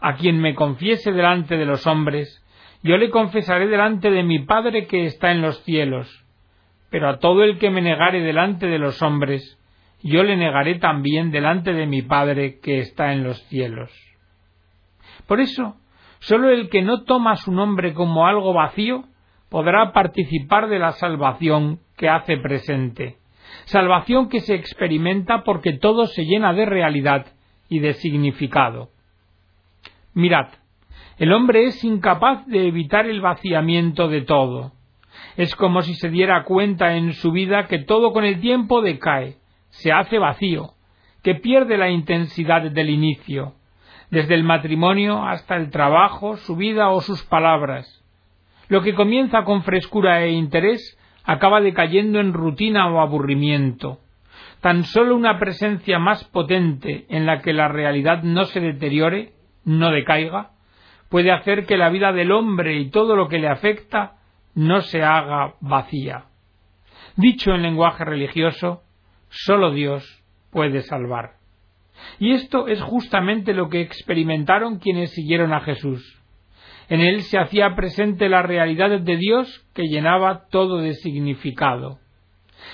a 0.00 0.16
quien 0.16 0.40
me 0.40 0.54
confiese 0.54 1.10
delante 1.10 1.56
de 1.56 1.64
los 1.64 1.86
hombres, 1.86 2.44
yo 2.82 2.98
le 2.98 3.08
confesaré 3.08 3.66
delante 3.66 4.10
de 4.10 4.22
mi 4.22 4.40
Padre 4.40 4.86
que 4.86 5.06
está 5.06 5.30
en 5.30 5.40
los 5.40 5.62
cielos. 5.64 6.24
Pero 6.90 7.08
a 7.08 7.18
todo 7.18 7.44
el 7.44 7.58
que 7.58 7.70
me 7.70 7.80
negare 7.80 8.20
delante 8.20 8.66
de 8.66 8.78
los 8.78 9.00
hombres, 9.00 9.58
yo 10.02 10.22
le 10.22 10.36
negaré 10.36 10.78
también 10.78 11.30
delante 11.30 11.72
de 11.72 11.86
mi 11.86 12.02
Padre 12.02 12.60
que 12.60 12.80
está 12.80 13.14
en 13.14 13.24
los 13.24 13.42
cielos. 13.44 13.90
Por 15.26 15.40
eso, 15.40 15.76
sólo 16.18 16.50
el 16.50 16.68
que 16.68 16.82
no 16.82 17.04
toma 17.04 17.36
su 17.36 17.52
nombre 17.52 17.94
como 17.94 18.26
algo 18.26 18.52
vacío 18.52 19.04
podrá 19.48 19.92
participar 19.92 20.68
de 20.68 20.78
la 20.78 20.92
salvación 20.92 21.80
que 21.96 22.10
hace 22.10 22.36
presente, 22.36 23.16
salvación 23.64 24.28
que 24.28 24.40
se 24.40 24.54
experimenta 24.54 25.42
porque 25.44 25.72
todo 25.72 26.06
se 26.06 26.24
llena 26.24 26.52
de 26.52 26.66
realidad 26.66 27.26
y 27.68 27.80
de 27.80 27.94
significado. 27.94 28.90
Mirad, 30.14 30.48
el 31.18 31.32
hombre 31.32 31.64
es 31.64 31.82
incapaz 31.84 32.46
de 32.46 32.68
evitar 32.68 33.06
el 33.06 33.20
vaciamiento 33.20 34.08
de 34.08 34.22
todo. 34.22 34.72
Es 35.36 35.54
como 35.54 35.82
si 35.82 35.94
se 35.94 36.10
diera 36.10 36.44
cuenta 36.44 36.96
en 36.96 37.12
su 37.14 37.32
vida 37.32 37.66
que 37.66 37.78
todo 37.78 38.12
con 38.12 38.24
el 38.24 38.40
tiempo 38.40 38.82
decae, 38.82 39.36
se 39.70 39.92
hace 39.92 40.18
vacío, 40.18 40.74
que 41.22 41.34
pierde 41.34 41.76
la 41.76 41.90
intensidad 41.90 42.70
del 42.70 42.90
inicio, 42.90 43.54
desde 44.10 44.34
el 44.34 44.44
matrimonio 44.44 45.26
hasta 45.26 45.56
el 45.56 45.70
trabajo, 45.70 46.36
su 46.36 46.56
vida 46.56 46.90
o 46.90 47.00
sus 47.00 47.24
palabras. 47.24 48.04
Lo 48.68 48.82
que 48.82 48.94
comienza 48.94 49.44
con 49.44 49.62
frescura 49.62 50.22
e 50.22 50.32
interés 50.32 50.98
acaba 51.26 51.60
decayendo 51.60 52.20
en 52.20 52.32
rutina 52.32 52.88
o 52.88 53.00
aburrimiento. 53.00 53.98
Tan 54.60 54.84
solo 54.84 55.14
una 55.14 55.38
presencia 55.38 55.98
más 55.98 56.24
potente 56.24 57.04
en 57.08 57.26
la 57.26 57.42
que 57.42 57.52
la 57.52 57.68
realidad 57.68 58.22
no 58.22 58.44
se 58.44 58.60
deteriore, 58.60 59.32
no 59.64 59.90
decaiga, 59.90 60.52
puede 61.10 61.32
hacer 61.32 61.66
que 61.66 61.76
la 61.76 61.90
vida 61.90 62.12
del 62.12 62.32
hombre 62.32 62.78
y 62.78 62.90
todo 62.90 63.16
lo 63.16 63.28
que 63.28 63.38
le 63.38 63.48
afecta 63.48 64.14
no 64.54 64.80
se 64.80 65.02
haga 65.02 65.54
vacía. 65.60 66.24
Dicho 67.16 67.52
en 67.52 67.62
lenguaje 67.62 68.04
religioso, 68.04 68.82
solo 69.28 69.72
Dios 69.72 70.22
puede 70.50 70.82
salvar. 70.82 71.34
Y 72.18 72.32
esto 72.32 72.68
es 72.68 72.80
justamente 72.82 73.52
lo 73.52 73.68
que 73.68 73.80
experimentaron 73.80 74.78
quienes 74.78 75.12
siguieron 75.12 75.52
a 75.52 75.60
Jesús. 75.60 76.22
En 76.88 77.00
él 77.00 77.22
se 77.22 77.38
hacía 77.38 77.74
presente 77.74 78.28
la 78.28 78.42
realidad 78.42 79.00
de 79.00 79.16
Dios 79.16 79.66
que 79.74 79.88
llenaba 79.88 80.46
todo 80.50 80.78
de 80.78 80.94
significado. 80.94 81.98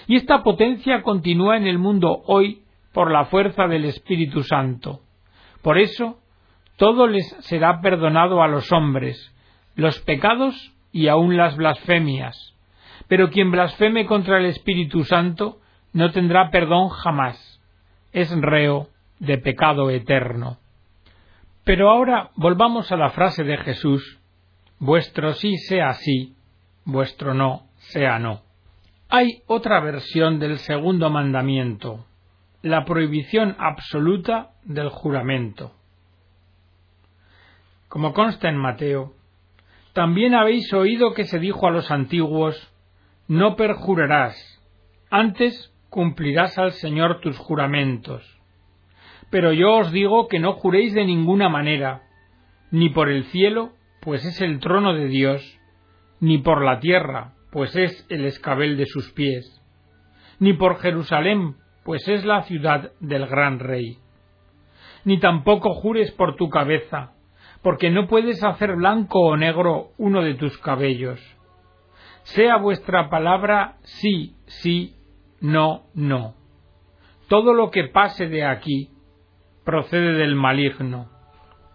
Y 0.07 0.17
esta 0.17 0.43
potencia 0.43 1.03
continúa 1.03 1.57
en 1.57 1.67
el 1.67 1.79
mundo 1.79 2.23
hoy 2.27 2.63
por 2.93 3.11
la 3.11 3.25
fuerza 3.27 3.67
del 3.67 3.85
Espíritu 3.85 4.43
Santo. 4.43 5.01
Por 5.63 5.79
eso, 5.79 6.19
todo 6.77 7.07
les 7.07 7.27
será 7.41 7.81
perdonado 7.81 8.43
a 8.43 8.49
los 8.49 8.71
hombres, 8.73 9.35
los 9.75 9.99
pecados 10.01 10.73
y 10.93 11.09
aun 11.09 11.37
las 11.37 11.57
blasfemias. 11.57 12.55
Pero 13.09 13.31
quien 13.31 13.51
blasfeme 13.51 14.07
contra 14.07 14.39
el 14.39 14.47
Espíritu 14.47 15.05
Santo 15.05 15.59
no 15.93 16.11
tendrá 16.13 16.51
perdón 16.51 16.89
jamás. 16.89 17.61
Es 18.13 18.31
reo 18.41 18.89
de 19.19 19.39
pecado 19.39 19.91
eterno. 19.91 20.59
Pero 21.65 21.91
ahora 21.91 22.31
volvamos 22.37 22.91
a 22.91 22.97
la 22.97 23.11
frase 23.11 23.45
de 23.45 23.57
Jesús 23.59 24.19
Vuestro 24.85 25.35
sí 25.35 25.59
sea 25.59 25.93
sí, 25.93 26.35
vuestro 26.85 27.35
no 27.35 27.69
sea 27.77 28.19
no. 28.19 28.43
Hay 29.09 29.45
otra 29.47 29.79
versión 29.79 30.41
del 30.41 30.59
segundo 30.59 31.09
mandamiento, 31.09 32.05
la 32.63 32.85
prohibición 32.85 33.55
absoluta 33.61 34.51
del 34.65 34.89
juramento. 34.89 35.71
Como 37.87 38.13
consta 38.13 38.49
en 38.49 38.57
Mateo, 38.57 39.13
también 39.93 40.35
habéis 40.35 40.73
oído 40.73 41.15
que 41.15 41.27
se 41.27 41.39
dijo 41.39 41.69
a 41.69 41.71
los 41.71 41.93
antiguos, 41.93 42.75
no 43.29 43.55
perjurarás, 43.55 44.35
antes 45.11 45.73
cumplirás 45.91 46.59
al 46.59 46.73
Señor 46.73 47.21
tus 47.21 47.39
juramentos. 47.39 48.42
Pero 49.33 49.55
yo 49.55 49.79
os 49.79 49.91
digo 49.93 50.29
que 50.29 50.39
no 50.39 50.53
juréis 50.53 50.93
de 50.93 51.07
ninguna 51.07 51.49
manera, 51.49 52.03
ni 52.71 52.91
por 52.91 53.09
el 53.09 53.25
cielo, 53.25 53.73
pues 54.03 54.27
es 54.27 54.43
el 54.43 54.61
trono 54.61 54.93
de 54.93 55.07
Dios, 55.07 55.59
ni 56.21 56.37
por 56.37 56.63
la 56.63 56.81
tierra, 56.81 57.33
pues 57.51 57.75
es 57.75 58.07
el 58.11 58.27
escabel 58.27 58.77
de 58.77 58.85
sus 58.85 59.11
pies, 59.13 59.63
ni 60.39 60.53
por 60.53 60.81
Jerusalén, 60.81 61.57
pues 61.83 62.07
es 62.09 62.27
la 62.27 62.43
ciudad 62.43 62.93
del 63.01 63.27
gran 63.27 63.59
rey. 63.59 63.97
Ni 65.07 65.19
tampoco 65.19 65.73
jures 65.73 66.13
por 66.13 66.37
tu 66.37 66.51
cabeza, 66.51 67.15
porque 67.63 67.91
no 67.91 68.09
puedes 68.09 68.45
hacer 68.45 68.77
blanco 68.77 69.21
o 69.21 69.39
negro 69.39 69.93
uno 69.97 70.21
de 70.21 70.35
tus 70.35 70.59
cabellos. 70.59 71.21
Sea 72.25 72.59
vuestra 72.59 73.09
palabra 73.09 73.79
sí, 73.81 74.37
sí, 74.45 74.95
no, 75.41 75.85
no. 75.95 76.35
Todo 77.29 77.55
lo 77.55 77.71
que 77.71 77.85
pase 77.85 78.29
de 78.29 78.45
aquí 78.45 78.91
procede 79.65 80.15
del 80.15 80.35
maligno. 80.35 81.09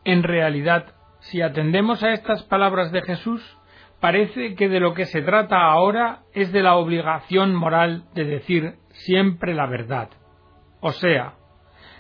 En 0.04 0.24
realidad, 0.24 0.94
si 1.20 1.42
atendemos 1.42 2.04
a 2.04 2.14
estas 2.14 2.44
palabras 2.44 2.92
de 2.92 3.02
Jesús, 3.02 3.42
parece 4.00 4.56
que 4.56 4.70
de 4.70 4.80
lo 4.80 4.94
que 4.94 5.06
se 5.06 5.22
trata 5.22 5.62
ahora 5.62 6.22
es 6.34 6.52
de 6.52 6.64
la 6.64 6.76
obligación 6.76 7.56
moral 7.56 8.04
de 8.14 8.26
decir 8.26 8.76
siempre 8.90 9.54
la 9.54 9.68
verdad, 9.68 10.10
o 10.80 10.92
sea, 10.92 11.34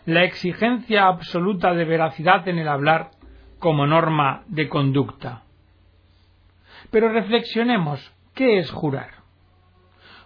la 0.05 0.23
exigencia 0.23 1.07
absoluta 1.07 1.73
de 1.73 1.85
veracidad 1.85 2.47
en 2.47 2.59
el 2.59 2.67
hablar 2.67 3.11
como 3.59 3.85
norma 3.87 4.43
de 4.47 4.69
conducta. 4.69 5.43
Pero 6.91 7.09
reflexionemos, 7.09 8.13
¿qué 8.33 8.59
es 8.59 8.71
jurar? 8.71 9.09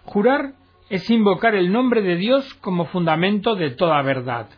Jurar 0.04 0.52
es 0.90 1.08
invocar 1.10 1.54
el 1.54 1.72
nombre 1.72 2.02
de 2.02 2.16
Dios 2.16 2.54
como 2.54 2.84
fundamento 2.84 3.54
de 3.54 3.70
toda 3.70 4.00
verdad 4.02 4.48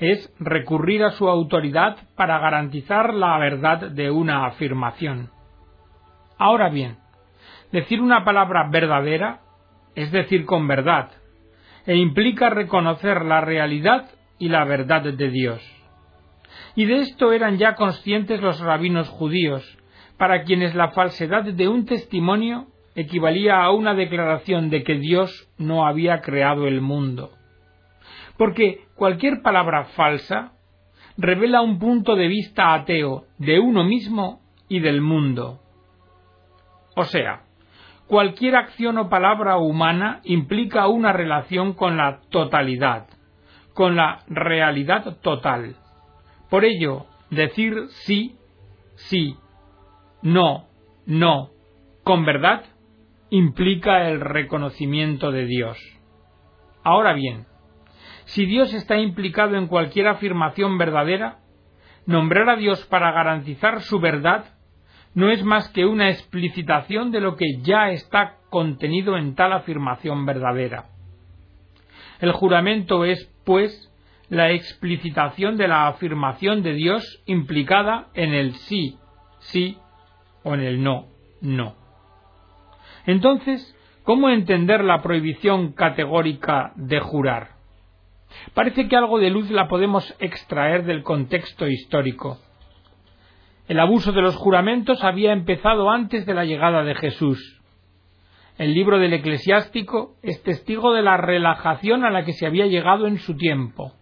es 0.00 0.32
recurrir 0.40 1.04
a 1.04 1.10
su 1.12 1.28
autoridad 1.28 1.96
para 2.16 2.38
garantizar 2.38 3.12
la 3.12 3.38
verdad 3.38 3.90
de 3.90 4.10
una 4.10 4.46
afirmación. 4.46 5.30
Ahora 6.38 6.70
bien, 6.70 6.96
decir 7.70 8.00
una 8.00 8.24
palabra 8.24 8.68
verdadera 8.70 9.40
es 9.94 10.10
decir 10.10 10.46
con 10.46 10.66
verdad, 10.66 11.10
e 11.86 11.96
implica 11.96 12.48
reconocer 12.48 13.22
la 13.24 13.42
realidad 13.42 14.08
y 14.38 14.48
la 14.48 14.64
verdad 14.64 15.02
de 15.02 15.30
Dios. 15.30 15.60
Y 16.74 16.86
de 16.86 17.00
esto 17.00 17.32
eran 17.32 17.58
ya 17.58 17.74
conscientes 17.74 18.40
los 18.40 18.58
rabinos 18.60 19.08
judíos, 19.08 19.78
para 20.16 20.44
quienes 20.44 20.74
la 20.74 20.90
falsedad 20.92 21.44
de 21.44 21.68
un 21.68 21.84
testimonio 21.84 22.66
equivalía 22.94 23.62
a 23.62 23.70
una 23.70 23.94
declaración 23.94 24.70
de 24.70 24.82
que 24.82 24.94
Dios 24.94 25.50
no 25.58 25.86
había 25.86 26.20
creado 26.20 26.66
el 26.66 26.80
mundo 26.80 27.32
porque 28.40 28.86
cualquier 28.94 29.42
palabra 29.42 29.84
falsa 29.94 30.52
revela 31.18 31.60
un 31.60 31.78
punto 31.78 32.16
de 32.16 32.26
vista 32.26 32.72
ateo 32.72 33.26
de 33.36 33.60
uno 33.60 33.84
mismo 33.84 34.40
y 34.66 34.80
del 34.80 35.02
mundo. 35.02 35.60
O 36.96 37.04
sea, 37.04 37.42
cualquier 38.06 38.56
acción 38.56 38.96
o 38.96 39.10
palabra 39.10 39.58
humana 39.58 40.22
implica 40.24 40.88
una 40.88 41.12
relación 41.12 41.74
con 41.74 41.98
la 41.98 42.22
totalidad, 42.30 43.08
con 43.74 43.94
la 43.94 44.20
realidad 44.26 45.18
total. 45.20 45.76
Por 46.48 46.64
ello, 46.64 47.04
decir 47.28 47.88
sí, 48.06 48.38
sí, 48.94 49.36
no, 50.22 50.64
no, 51.04 51.50
con 52.04 52.24
verdad, 52.24 52.64
implica 53.28 54.08
el 54.08 54.18
reconocimiento 54.18 55.30
de 55.30 55.44
Dios. 55.44 55.76
Ahora 56.82 57.12
bien, 57.12 57.49
si 58.30 58.46
Dios 58.46 58.72
está 58.74 58.96
implicado 58.96 59.56
en 59.56 59.66
cualquier 59.66 60.06
afirmación 60.06 60.78
verdadera, 60.78 61.38
nombrar 62.06 62.48
a 62.48 62.56
Dios 62.56 62.86
para 62.86 63.10
garantizar 63.10 63.80
su 63.82 63.98
verdad 63.98 64.44
no 65.14 65.30
es 65.30 65.42
más 65.42 65.68
que 65.70 65.84
una 65.84 66.10
explicitación 66.10 67.10
de 67.10 67.20
lo 67.20 67.34
que 67.34 67.58
ya 67.62 67.90
está 67.90 68.36
contenido 68.48 69.16
en 69.16 69.34
tal 69.34 69.52
afirmación 69.52 70.26
verdadera. 70.26 70.90
El 72.20 72.30
juramento 72.30 73.04
es, 73.04 73.28
pues, 73.44 73.92
la 74.28 74.52
explicitación 74.52 75.56
de 75.56 75.66
la 75.66 75.88
afirmación 75.88 76.62
de 76.62 76.74
Dios 76.74 77.24
implicada 77.26 78.10
en 78.14 78.32
el 78.32 78.54
sí, 78.54 78.96
sí 79.40 79.76
o 80.44 80.54
en 80.54 80.60
el 80.60 80.84
no, 80.84 81.08
no. 81.40 81.74
Entonces, 83.06 83.76
¿cómo 84.04 84.30
entender 84.30 84.84
la 84.84 85.02
prohibición 85.02 85.72
categórica 85.72 86.72
de 86.76 87.00
jurar? 87.00 87.59
Parece 88.54 88.88
que 88.88 88.96
algo 88.96 89.18
de 89.18 89.30
luz 89.30 89.50
la 89.50 89.68
podemos 89.68 90.14
extraer 90.18 90.84
del 90.84 91.02
contexto 91.02 91.66
histórico. 91.66 92.38
El 93.68 93.78
abuso 93.78 94.12
de 94.12 94.22
los 94.22 94.36
juramentos 94.36 95.04
había 95.04 95.32
empezado 95.32 95.90
antes 95.90 96.26
de 96.26 96.34
la 96.34 96.44
llegada 96.44 96.82
de 96.82 96.94
Jesús. 96.94 97.60
El 98.58 98.74
libro 98.74 98.98
del 98.98 99.12
eclesiástico 99.12 100.16
es 100.22 100.42
testigo 100.42 100.92
de 100.92 101.02
la 101.02 101.16
relajación 101.16 102.04
a 102.04 102.10
la 102.10 102.24
que 102.24 102.32
se 102.32 102.46
había 102.46 102.66
llegado 102.66 103.06
en 103.06 103.18
su 103.18 103.36
tiempo. 103.36 103.92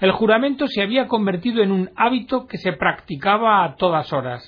El 0.00 0.10
juramento 0.10 0.66
se 0.66 0.82
había 0.82 1.06
convertido 1.06 1.62
en 1.62 1.70
un 1.70 1.90
hábito 1.96 2.48
que 2.48 2.58
se 2.58 2.72
practicaba 2.72 3.64
a 3.64 3.76
todas 3.76 4.12
horas. 4.12 4.42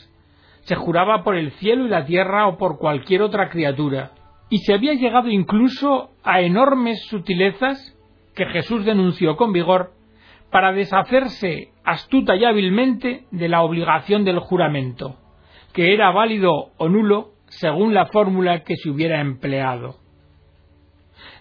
Se 0.62 0.74
juraba 0.74 1.22
por 1.22 1.36
el 1.36 1.52
cielo 1.52 1.86
y 1.86 1.90
la 1.90 2.04
tierra 2.04 2.48
o 2.48 2.58
por 2.58 2.78
cualquier 2.78 3.22
otra 3.22 3.48
criatura. 3.50 4.10
Y 4.50 4.58
se 4.58 4.74
había 4.74 4.94
llegado 4.94 5.30
incluso 5.30 6.10
a 6.24 6.40
enormes 6.40 7.06
sutilezas 7.06 7.93
que 8.34 8.46
Jesús 8.46 8.84
denunció 8.84 9.36
con 9.36 9.52
vigor 9.52 9.92
para 10.50 10.72
deshacerse 10.72 11.72
astuta 11.84 12.36
y 12.36 12.44
hábilmente 12.44 13.26
de 13.30 13.48
la 13.48 13.62
obligación 13.62 14.24
del 14.24 14.38
juramento, 14.38 15.16
que 15.72 15.92
era 15.92 16.10
válido 16.10 16.70
o 16.76 16.88
nulo 16.88 17.32
según 17.48 17.94
la 17.94 18.06
fórmula 18.06 18.62
que 18.64 18.76
se 18.76 18.90
hubiera 18.90 19.20
empleado. 19.20 19.96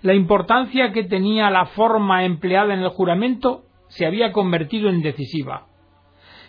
La 0.01 0.13
importancia 0.13 0.91
que 0.91 1.03
tenía 1.03 1.49
la 1.49 1.65
forma 1.67 2.25
empleada 2.25 2.73
en 2.73 2.81
el 2.81 2.89
juramento 2.89 3.63
se 3.87 4.05
había 4.05 4.31
convertido 4.31 4.89
en 4.89 5.01
decisiva. 5.01 5.67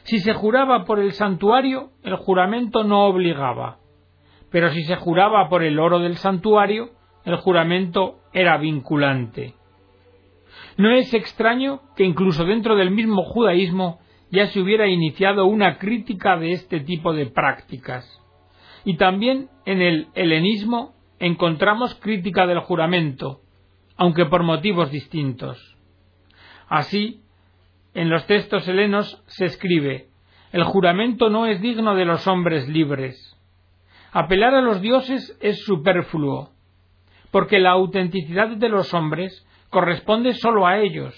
Si 0.04 0.18
se 0.18 0.34
juraba 0.34 0.84
por 0.84 0.98
el 0.98 1.12
santuario, 1.12 1.90
el 2.02 2.16
juramento 2.16 2.84
no 2.84 3.06
obligaba, 3.06 3.78
pero 4.50 4.70
si 4.70 4.82
se 4.84 4.96
juraba 4.96 5.48
por 5.48 5.62
el 5.62 5.78
oro 5.78 5.98
del 5.98 6.16
santuario, 6.16 6.90
el 7.24 7.36
juramento 7.36 8.20
era 8.32 8.58
vinculante. 8.58 9.54
No 10.76 10.92
es 10.92 11.12
extraño 11.14 11.80
que 11.96 12.04
incluso 12.04 12.44
dentro 12.44 12.76
del 12.76 12.90
mismo 12.90 13.22
judaísmo 13.22 14.00
ya 14.30 14.46
se 14.46 14.60
hubiera 14.60 14.88
iniciado 14.88 15.46
una 15.46 15.78
crítica 15.78 16.36
de 16.36 16.52
este 16.52 16.80
tipo 16.80 17.12
de 17.12 17.26
prácticas. 17.26 18.04
Y 18.84 18.96
también 18.96 19.48
en 19.64 19.80
el 19.80 20.08
helenismo 20.14 20.94
encontramos 21.18 21.94
crítica 21.96 22.46
del 22.46 22.58
juramento, 22.60 23.40
aunque 23.96 24.26
por 24.26 24.42
motivos 24.42 24.90
distintos. 24.90 25.76
Así, 26.68 27.22
en 27.94 28.10
los 28.10 28.26
textos 28.26 28.66
helenos 28.66 29.22
se 29.26 29.44
escribe 29.44 30.08
el 30.54 30.62
juramento 30.62 31.30
no 31.30 31.46
es 31.46 31.60
digno 31.60 31.96
de 31.96 32.04
los 32.04 32.28
hombres 32.28 32.68
libres. 32.68 33.36
Apelar 34.12 34.54
a 34.54 34.60
los 34.60 34.80
dioses 34.80 35.36
es 35.40 35.64
superfluo, 35.64 36.50
porque 37.32 37.58
la 37.58 37.70
autenticidad 37.70 38.56
de 38.56 38.68
los 38.68 38.94
hombres 38.94 39.44
corresponde 39.74 40.34
sólo 40.34 40.68
a 40.68 40.78
ellos. 40.78 41.12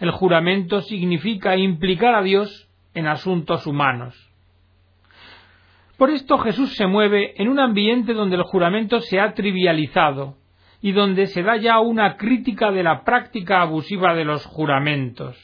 El 0.00 0.10
juramento 0.10 0.82
significa 0.82 1.56
implicar 1.56 2.14
a 2.14 2.22
Dios 2.22 2.68
en 2.92 3.06
asuntos 3.06 3.66
humanos. 3.66 4.14
Por 5.96 6.10
esto 6.10 6.36
Jesús 6.38 6.76
se 6.76 6.86
mueve 6.86 7.32
en 7.40 7.48
un 7.48 7.58
ambiente 7.58 8.12
donde 8.12 8.36
el 8.36 8.42
juramento 8.42 9.00
se 9.00 9.18
ha 9.18 9.32
trivializado 9.32 10.36
y 10.82 10.92
donde 10.92 11.26
se 11.26 11.42
da 11.42 11.56
ya 11.56 11.80
una 11.80 12.18
crítica 12.18 12.70
de 12.70 12.82
la 12.82 13.02
práctica 13.02 13.62
abusiva 13.62 14.14
de 14.14 14.26
los 14.26 14.44
juramentos. 14.44 15.38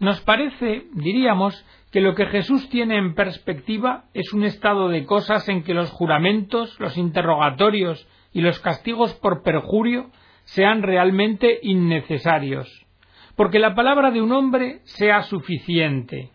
Nos 0.00 0.20
parece, 0.22 0.86
diríamos, 0.92 1.64
que 1.92 2.00
lo 2.00 2.16
que 2.16 2.26
Jesús 2.26 2.68
tiene 2.68 2.98
en 2.98 3.14
perspectiva 3.14 4.06
es 4.12 4.32
un 4.32 4.42
estado 4.42 4.88
de 4.88 5.04
cosas 5.06 5.48
en 5.48 5.62
que 5.62 5.74
los 5.74 5.90
juramentos, 5.90 6.78
los 6.80 6.96
interrogatorios 6.96 8.08
y 8.32 8.40
los 8.40 8.58
castigos 8.58 9.14
por 9.14 9.44
perjurio 9.44 10.10
sean 10.48 10.82
realmente 10.82 11.58
innecesarios, 11.62 12.86
porque 13.36 13.58
la 13.58 13.74
palabra 13.74 14.10
de 14.10 14.22
un 14.22 14.32
hombre 14.32 14.80
sea 14.84 15.22
suficiente. 15.22 16.30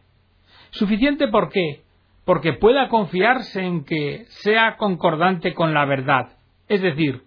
¿Suficiente 0.70 1.28
por 1.30 1.50
qué? 1.50 1.82
Porque 2.24 2.54
pueda 2.54 2.90
confiarse 2.90 3.62
en 3.62 3.84
que 3.86 4.26
sea 4.28 4.76
concordante 4.78 5.54
con 5.54 5.74
la 5.74 5.86
verdad, 5.86 6.38
es 6.68 6.82
decir, 6.82 7.24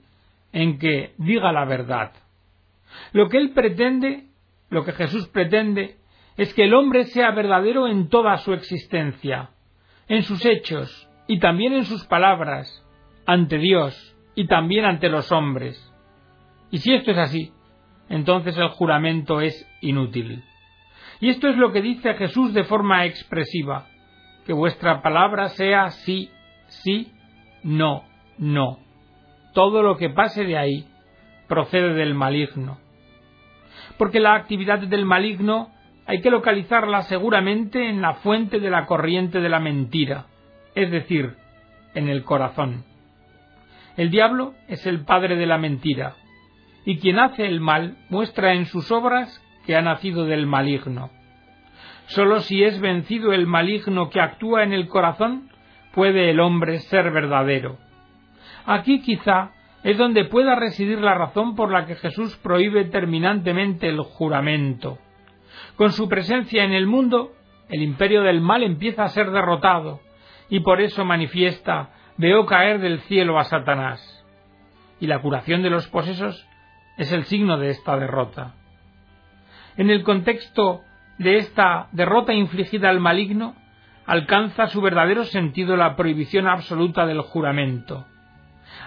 en 0.53 0.79
que 0.79 1.12
diga 1.18 1.53
la 1.53 1.64
verdad. 1.64 2.12
Lo 3.12 3.29
que 3.29 3.38
él 3.38 3.51
pretende, 3.51 4.29
lo 4.70 4.85
que 4.85 4.92
Jesús 4.92 5.29
pretende, 5.29 5.96
es 6.37 6.55
que 6.55 6.64
el 6.64 6.75
hombre 6.75 7.05
sea 7.07 7.33
verdadero 7.33 7.88
en 7.88 8.09
toda 8.09 8.37
su 8.38 8.53
existencia, 8.53 9.51
en 10.07 10.22
sus 10.22 10.44
hechos 10.46 11.09
y 11.27 11.40
también 11.40 11.72
en 11.72 11.85
sus 11.85 12.07
palabras, 12.07 12.87
ante 13.27 13.59
Dios 13.59 14.16
y 14.37 14.46
también 14.46 14.85
ante 14.85 15.09
los 15.09 15.33
hombres. 15.33 15.92
Y 16.77 16.81
si 16.81 16.93
esto 16.93 17.12
es 17.12 17.17
así, 17.17 17.53
entonces 18.11 18.55
el 18.59 18.69
juramento 18.69 19.41
es 19.41 19.67
inútil. 19.81 20.45
Y 21.21 21.31
esto 21.31 21.49
es 21.49 21.57
lo 21.57 21.73
que 21.73 21.81
dice 21.81 22.12
Jesús 22.12 22.53
de 22.53 22.65
forma 22.65 23.07
expresiva, 23.07 23.87
que 24.45 24.53
vuestra 24.53 25.01
palabra 25.01 25.49
sea 25.49 25.89
sí, 25.89 26.29
sí, 26.69 27.11
no, 27.62 28.05
no. 28.37 28.79
Todo 29.55 29.83
lo 29.83 29.97
que 29.97 30.11
pase 30.11 30.45
de 30.45 30.59
ahí 30.59 30.87
procede 31.49 31.95
del 31.95 32.12
maligno. 32.12 32.77
Porque 33.97 34.21
la 34.21 34.35
actividad 34.35 34.81
del 34.81 35.07
maligno 35.07 35.71
hay 36.05 36.21
que 36.21 36.31
localizarla 36.31 37.05
seguramente 37.05 37.89
en 37.89 38.03
la 38.03 38.17
fuente 38.17 38.61
de 38.61 38.69
la 38.69 38.85
corriente 38.85 39.41
de 39.41 39.49
la 39.49 39.61
mentira, 39.61 40.27
es 40.75 40.91
decir, 40.91 41.37
en 41.95 42.11
el 42.11 42.23
corazón. 42.23 42.85
El 43.97 44.11
diablo 44.11 44.53
es 44.69 44.87
el 44.87 45.07
padre 45.07 45.37
de 45.37 45.47
la 45.47 45.57
mentira, 45.57 46.17
y 46.87 46.99
quien 46.99 47.18
hace 47.18 47.46
el 47.46 47.61
mal 47.61 47.96
muestra 48.09 48.55
en 48.55 48.64
sus 48.64 48.90
obras 48.90 49.42
que 49.66 49.77
ha 49.77 49.83
nacido 49.83 50.25
del 50.25 50.46
maligno. 50.46 51.11
Sólo 52.07 52.40
si 52.40 52.62
es 52.62 52.81
vencido 52.81 53.33
el 53.33 53.46
maligno 53.46 54.09
que 54.09 54.20
actúa 54.20 54.62
en 54.62 54.72
el 54.72 54.87
corazón, 54.87 55.51
puede 55.92 56.31
el 56.31 56.38
hombre 56.38 56.79
ser 56.79 57.11
verdadero. 57.11 57.77
Aquí 58.64 59.01
quizá 59.01 59.51
es 59.83 59.99
donde 59.99 60.25
pueda 60.25 60.55
residir 60.55 61.01
la 61.01 61.14
razón 61.14 61.57
por 61.57 61.72
la 61.72 61.87
que 61.87 61.96
Jesús 61.96 62.37
prohíbe 62.37 62.85
terminantemente 62.85 63.88
el 63.88 64.01
juramento. 64.01 64.99
Con 65.75 65.90
su 65.90 66.09
presencia 66.09 66.62
en 66.62 66.72
el 66.72 66.87
mundo, 66.87 67.33
el 67.68 67.83
imperio 67.83 68.22
del 68.22 68.40
mal 68.40 68.62
empieza 68.62 69.03
a 69.03 69.09
ser 69.09 69.33
derrotado, 69.33 70.01
y 70.49 70.61
por 70.61 70.81
eso 70.81 71.05
manifiesta 71.05 71.90
veo 72.16 72.46
caer 72.46 72.81
del 72.81 73.01
cielo 73.01 73.38
a 73.38 73.44
Satanás. 73.44 74.25
Y 75.01 75.09
la 75.09 75.20
curación 75.20 75.62
de 75.62 75.70
los 75.70 75.88
posesos 75.88 76.46
es 76.97 77.13
el 77.13 77.25
signo 77.25 77.59
de 77.59 77.71
esta 77.71 77.97
derrota. 77.97 78.55
En 79.77 79.91
el 79.91 80.03
contexto 80.03 80.83
de 81.19 81.37
esta 81.37 81.89
derrota 81.93 82.33
infligida 82.33 82.89
al 82.89 83.01
maligno, 83.01 83.55
alcanza 84.07 84.69
su 84.69 84.81
verdadero 84.81 85.25
sentido 85.25 85.77
la 85.77 85.97
prohibición 85.97 86.47
absoluta 86.47 87.07
del 87.07 87.21
juramento. 87.21 88.07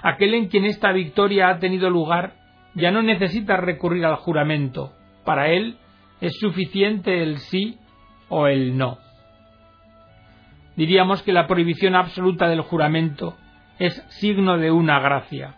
Aquel 0.01 0.33
en 0.33 0.47
quien 0.47 0.65
esta 0.65 0.91
victoria 0.91 1.49
ha 1.49 1.59
tenido 1.59 1.89
lugar 1.89 2.33
ya 2.75 2.91
no 2.91 3.01
necesita 3.01 3.57
recurrir 3.57 4.05
al 4.05 4.15
juramento. 4.15 4.93
Para 5.25 5.49
él 5.49 5.77
es 6.21 6.37
suficiente 6.39 7.21
el 7.21 7.37
sí 7.37 7.77
o 8.29 8.47
el 8.47 8.77
no. 8.77 8.97
Diríamos 10.75 11.21
que 11.23 11.33
la 11.33 11.47
prohibición 11.47 11.95
absoluta 11.95 12.47
del 12.47 12.61
juramento 12.61 13.35
es 13.79 13.93
signo 14.09 14.57
de 14.57 14.71
una 14.71 14.99
gracia. 14.99 15.55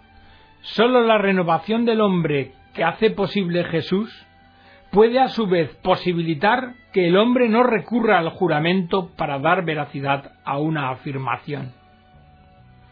Sólo 0.61 1.01
la 1.01 1.17
renovación 1.17 1.85
del 1.85 2.01
hombre 2.01 2.53
que 2.73 2.83
hace 2.83 3.09
posible 3.09 3.63
Jesús 3.65 4.27
puede 4.91 5.19
a 5.19 5.29
su 5.29 5.47
vez 5.47 5.73
posibilitar 5.77 6.73
que 6.93 7.07
el 7.07 7.17
hombre 7.17 7.49
no 7.49 7.63
recurra 7.63 8.19
al 8.19 8.29
juramento 8.29 9.09
para 9.15 9.39
dar 9.39 9.65
veracidad 9.65 10.33
a 10.43 10.59
una 10.59 10.91
afirmación. 10.91 11.73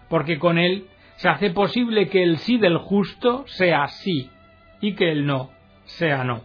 Porque 0.09 0.39
con 0.39 0.57
él 0.57 0.87
se 1.17 1.29
hace 1.29 1.51
posible 1.51 2.09
que 2.09 2.23
el 2.23 2.37
sí 2.37 2.57
del 2.57 2.77
justo 2.77 3.45
sea 3.47 3.87
sí 3.87 4.29
y 4.81 4.95
que 4.95 5.11
el 5.11 5.25
no 5.25 5.51
sea 5.83 6.23
no. 6.23 6.41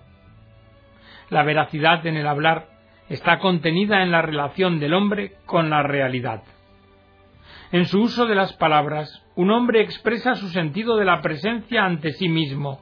La 1.31 1.43
veracidad 1.43 2.05
en 2.07 2.17
el 2.17 2.27
hablar 2.27 2.67
está 3.09 3.39
contenida 3.39 4.03
en 4.03 4.11
la 4.11 4.21
relación 4.21 4.79
del 4.79 4.93
hombre 4.93 5.37
con 5.47 5.71
la 5.71 5.83
realidad. 5.83 6.43
En 7.75 7.87
su 7.87 8.03
uso 8.03 8.27
de 8.27 8.37
las 8.37 8.53
palabras, 8.53 9.27
un 9.35 9.51
hombre 9.51 9.81
expresa 9.81 10.37
su 10.37 10.49
sentido 10.51 10.97
de 10.97 11.05
la 11.05 11.21
presencia 11.23 11.85
ante 11.85 12.13
sí 12.13 12.29
mismo, 12.29 12.81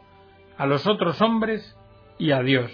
a 0.58 0.66
los 0.66 0.86
otros 0.86 1.22
hombres 1.22 1.74
y 2.18 2.32
a 2.32 2.42
Dios. 2.42 2.70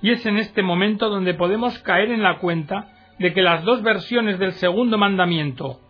Y 0.00 0.12
es 0.12 0.24
en 0.26 0.36
este 0.36 0.62
momento 0.62 1.08
donde 1.08 1.34
podemos 1.34 1.76
caer 1.80 2.12
en 2.12 2.22
la 2.22 2.38
cuenta 2.38 3.16
de 3.18 3.32
que 3.32 3.42
las 3.42 3.64
dos 3.64 3.82
versiones 3.82 4.38
del 4.38 4.52
segundo 4.52 4.96
mandamiento, 4.96 5.80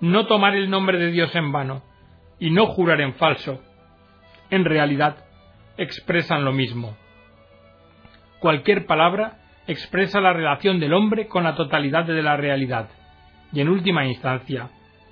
no 0.00 0.26
tomar 0.26 0.54
el 0.54 0.70
nombre 0.70 0.96
de 0.96 1.10
Dios 1.10 1.34
en 1.34 1.50
vano 1.50 1.82
y 2.38 2.50
no 2.50 2.66
jurar 2.66 3.00
en 3.00 3.14
falso, 3.14 3.60
en 4.48 4.64
realidad 4.64 5.24
expresan 5.76 6.44
lo 6.44 6.52
mismo. 6.52 6.96
Cualquier 8.38 8.86
palabra 8.86 9.40
expresa 9.66 10.20
la 10.20 10.32
relación 10.32 10.78
del 10.78 10.94
hombre 10.94 11.26
con 11.26 11.42
la 11.42 11.56
totalidad 11.56 12.04
de 12.04 12.22
la 12.22 12.36
realidad 12.36 12.90
y 13.52 13.60
en 13.60 13.68
última 13.68 14.06
instancia 14.06 14.70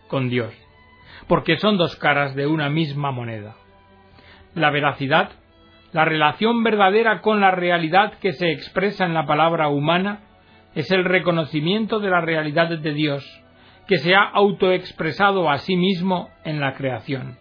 con 0.08 0.28
Dios, 0.28 0.52
porque 1.28 1.56
son 1.58 1.76
dos 1.76 1.96
caras 1.96 2.34
de 2.34 2.46
una 2.46 2.68
misma 2.68 3.10
moneda. 3.10 3.56
La 4.54 4.70
veracidad, 4.70 5.30
la 5.92 6.04
relación 6.04 6.62
verdadera 6.62 7.20
con 7.20 7.40
la 7.40 7.50
realidad 7.50 8.14
que 8.20 8.32
se 8.32 8.50
expresa 8.50 9.04
en 9.04 9.14
la 9.14 9.26
palabra 9.26 9.68
humana, 9.68 10.20
es 10.74 10.90
el 10.90 11.04
reconocimiento 11.04 12.00
de 12.00 12.10
la 12.10 12.20
realidad 12.20 12.68
de 12.68 12.92
Dios, 12.92 13.24
que 13.88 13.98
se 13.98 14.14
ha 14.14 14.22
autoexpresado 14.22 15.50
a 15.50 15.58
sí 15.58 15.76
mismo 15.76 16.28
en 16.44 16.60
la 16.60 16.74
creación. 16.74 17.38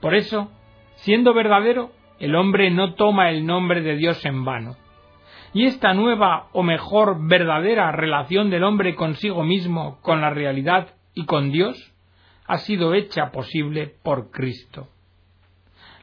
Por 0.00 0.14
eso, 0.14 0.50
siendo 0.96 1.34
verdadero, 1.34 1.92
el 2.18 2.34
hombre 2.34 2.70
no 2.70 2.94
toma 2.94 3.30
el 3.30 3.46
nombre 3.46 3.82
de 3.82 3.96
Dios 3.96 4.24
en 4.24 4.44
vano. 4.44 4.76
Y 5.52 5.66
esta 5.66 5.94
nueva 5.94 6.48
o 6.52 6.62
mejor 6.62 7.26
verdadera 7.26 7.90
relación 7.90 8.50
del 8.50 8.62
hombre 8.62 8.94
consigo 8.94 9.42
mismo, 9.42 9.98
con 10.02 10.20
la 10.20 10.30
realidad 10.30 10.94
y 11.14 11.24
con 11.24 11.50
Dios, 11.50 11.92
ha 12.46 12.58
sido 12.58 12.94
hecha 12.94 13.30
posible 13.32 13.92
por 14.02 14.30
Cristo. 14.30 14.88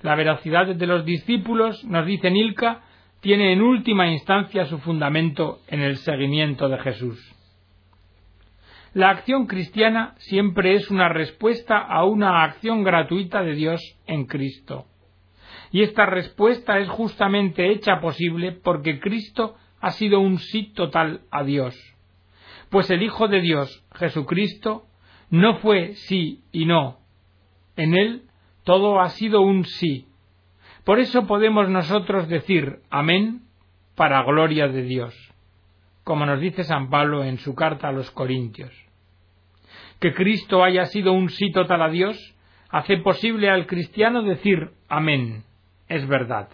La 0.02 0.16
veracidad 0.16 0.68
de 0.68 0.88
los 0.88 1.06
discípulos, 1.06 1.84
nos 1.86 2.06
dice 2.06 2.30
Nilka, 2.30 2.82
tiene 3.22 3.54
en 3.54 3.62
última 3.62 4.10
instancia 4.10 4.66
su 4.66 4.80
fundamento 4.80 5.60
en 5.68 5.82
el 5.82 5.98
seguimiento 5.98 6.70
de 6.70 6.78
Jesús. 6.80 7.34
La 8.94 9.10
acción 9.10 9.48
cristiana 9.48 10.16
siempre 10.18 10.76
es 10.76 10.90
una 10.90 11.10
respuesta 11.10 11.78
a 11.78 12.04
una 12.04 12.44
acción 12.44 12.84
gratuita 12.84 13.44
de 13.44 13.54
Dios 13.54 13.82
en 14.08 14.26
Cristo. 14.26 14.86
Y 15.71 15.84
esta 15.84 16.06
respuesta 16.06 16.80
es 16.80 16.89
justamente 16.89 17.71
hecha 17.71 17.99
posible 17.99 18.51
porque 18.51 18.99
Cristo 18.99 19.56
ha 19.80 19.91
sido 19.91 20.19
un 20.19 20.39
sí 20.39 20.71
total 20.73 21.21
a 21.32 21.43
Dios. 21.43 21.75
Pues 22.69 22.89
el 22.89 23.03
Hijo 23.03 23.27
de 23.27 23.41
Dios, 23.41 23.86
Jesucristo, 23.95 24.86
no 25.30 25.58
fue 25.58 25.93
sí 25.93 26.43
y 26.51 26.65
no. 26.65 26.99
En 27.75 27.95
él 27.95 28.23
todo 28.63 28.99
ha 28.99 29.10
sido 29.10 29.41
un 29.41 29.65
sí, 29.65 30.08
por 30.88 30.99
eso 30.99 31.27
podemos 31.27 31.67
nosotros 31.67 32.30
decir 32.30 32.80
amén 32.89 33.41
para 33.97 34.23
gloria 34.23 34.69
de 34.69 34.84
Dios, 34.84 35.13
como 36.06 36.25
nos 36.25 36.39
dice 36.39 36.63
San 36.63 36.89
Pablo 36.89 37.25
en 37.25 37.39
su 37.39 37.56
carta 37.56 37.89
a 37.89 37.91
los 37.91 38.10
Corintios. 38.12 38.71
Que 39.99 40.13
Cristo 40.13 40.63
haya 40.63 40.86
sido 40.86 41.12
un 41.12 41.27
sí 41.27 41.51
total 41.51 41.82
a 41.82 41.89
Dios 41.89 42.17
hace 42.69 42.99
posible 42.99 43.49
al 43.49 43.67
cristiano 43.67 44.23
decir 44.23 44.69
amén, 44.88 45.43
es 45.88 46.08
verdad. 46.08 46.50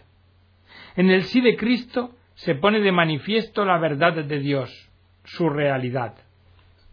En 0.95 1.09
el 1.09 1.23
sí 1.23 1.41
de 1.41 1.55
Cristo 1.55 2.11
se 2.35 2.55
pone 2.55 2.79
de 2.79 2.91
manifiesto 2.91 3.65
la 3.65 3.77
verdad 3.77 4.13
de 4.13 4.39
Dios, 4.39 4.69
su 5.23 5.49
realidad. 5.49 6.15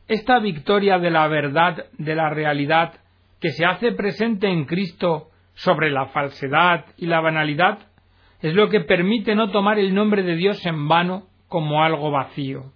Esta 0.09 0.38
victoria 0.38 0.98
de 0.98 1.11
la 1.11 1.29
verdad, 1.29 1.87
de 1.98 2.14
la 2.14 2.31
realidad, 2.31 2.94
que 3.40 3.50
se 3.50 3.64
hace 3.64 3.92
presente 3.92 4.48
en 4.48 4.64
Cristo 4.64 5.31
sobre 5.55 5.90
la 5.90 6.07
falsedad 6.07 6.87
y 6.96 7.07
la 7.07 7.20
banalidad 7.20 7.79
es 8.40 8.55
lo 8.55 8.68
que 8.68 8.81
permite 8.81 9.35
no 9.35 9.50
tomar 9.50 9.79
el 9.79 9.94
nombre 9.94 10.22
de 10.22 10.37
Dios 10.37 10.64
en 10.66 10.88
vano 10.88 11.26
como 11.48 11.83
algo 11.83 12.11
vacío. 12.11 12.72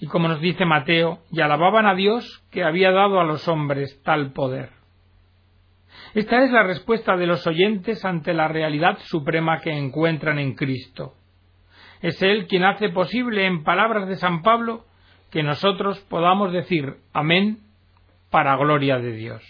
Y 0.00 0.06
como 0.06 0.28
nos 0.28 0.40
dice 0.40 0.64
Mateo, 0.64 1.18
y 1.32 1.40
alababan 1.40 1.86
a 1.86 1.94
Dios 1.94 2.44
que 2.50 2.62
había 2.62 2.92
dado 2.92 3.20
a 3.20 3.24
los 3.24 3.48
hombres 3.48 4.00
tal 4.04 4.32
poder. 4.32 4.77
Esta 6.14 6.44
es 6.44 6.50
la 6.50 6.62
respuesta 6.62 7.16
de 7.16 7.26
los 7.26 7.46
oyentes 7.46 8.04
ante 8.04 8.32
la 8.32 8.48
realidad 8.48 8.98
suprema 9.04 9.60
que 9.60 9.70
encuentran 9.70 10.38
en 10.38 10.54
Cristo. 10.54 11.14
Es 12.00 12.22
Él 12.22 12.46
quien 12.46 12.64
hace 12.64 12.88
posible, 12.88 13.46
en 13.46 13.64
palabras 13.64 14.08
de 14.08 14.16
San 14.16 14.42
Pablo, 14.42 14.84
que 15.30 15.42
nosotros 15.42 16.00
podamos 16.08 16.52
decir 16.52 16.96
Amén 17.12 17.58
para 18.30 18.56
gloria 18.56 18.98
de 18.98 19.12
Dios. 19.12 19.42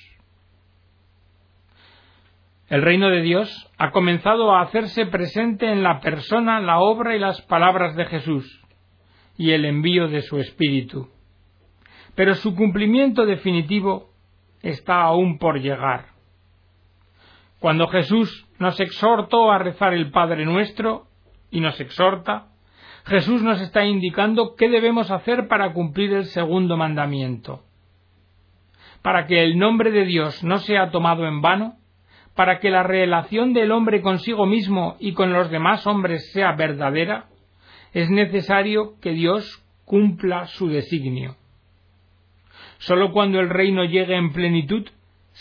El 2.68 2.82
reino 2.82 3.08
de 3.08 3.22
Dios 3.22 3.70
ha 3.78 3.92
comenzado 3.92 4.54
a 4.54 4.60
hacerse 4.60 5.06
presente 5.06 5.70
en 5.70 5.82
la 5.82 6.00
persona, 6.00 6.60
la 6.60 6.80
obra 6.80 7.16
y 7.16 7.18
las 7.18 7.40
palabras 7.42 7.96
de 7.96 8.04
Jesús 8.06 8.62
y 9.38 9.52
el 9.52 9.64
envío 9.64 10.08
de 10.08 10.20
su 10.20 10.38
Espíritu. 10.38 11.08
Pero 12.14 12.34
su 12.34 12.54
cumplimiento 12.54 13.24
definitivo 13.24 14.10
está 14.60 15.02
aún 15.02 15.38
por 15.38 15.60
llegar. 15.60 16.17
Cuando 17.60 17.88
Jesús 17.88 18.46
nos 18.58 18.78
exhortó 18.78 19.50
a 19.50 19.58
rezar 19.58 19.92
el 19.92 20.10
Padre 20.10 20.44
nuestro 20.44 21.06
y 21.50 21.60
nos 21.60 21.80
exhorta, 21.80 22.48
Jesús 23.04 23.42
nos 23.42 23.60
está 23.60 23.84
indicando 23.84 24.54
qué 24.56 24.68
debemos 24.68 25.10
hacer 25.10 25.48
para 25.48 25.72
cumplir 25.72 26.12
el 26.12 26.26
segundo 26.26 26.76
mandamiento. 26.76 27.64
Para 29.02 29.26
que 29.26 29.42
el 29.42 29.58
nombre 29.58 29.90
de 29.90 30.04
Dios 30.04 30.44
no 30.44 30.58
sea 30.58 30.90
tomado 30.90 31.26
en 31.26 31.40
vano, 31.40 31.76
para 32.34 32.60
que 32.60 32.70
la 32.70 32.84
relación 32.84 33.52
del 33.52 33.72
hombre 33.72 34.02
consigo 34.02 34.46
mismo 34.46 34.96
y 35.00 35.12
con 35.12 35.32
los 35.32 35.50
demás 35.50 35.86
hombres 35.86 36.30
sea 36.32 36.52
verdadera, 36.52 37.26
es 37.92 38.10
necesario 38.10 38.94
que 39.00 39.10
Dios 39.10 39.64
cumpla 39.84 40.46
su 40.46 40.68
designio. 40.68 41.34
Sólo 42.78 43.10
cuando 43.10 43.40
el 43.40 43.48
reino 43.48 43.84
llegue 43.84 44.14
en 44.14 44.32
plenitud 44.32 44.86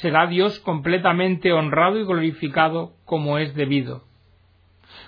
será 0.02 0.28
Dios 0.28 0.60
completamente 0.60 1.52
honrado 1.52 2.00
y 2.00 2.06
glorificado 2.06 2.94
como 3.06 3.40
es 3.40 3.56
debido. 3.56 4.04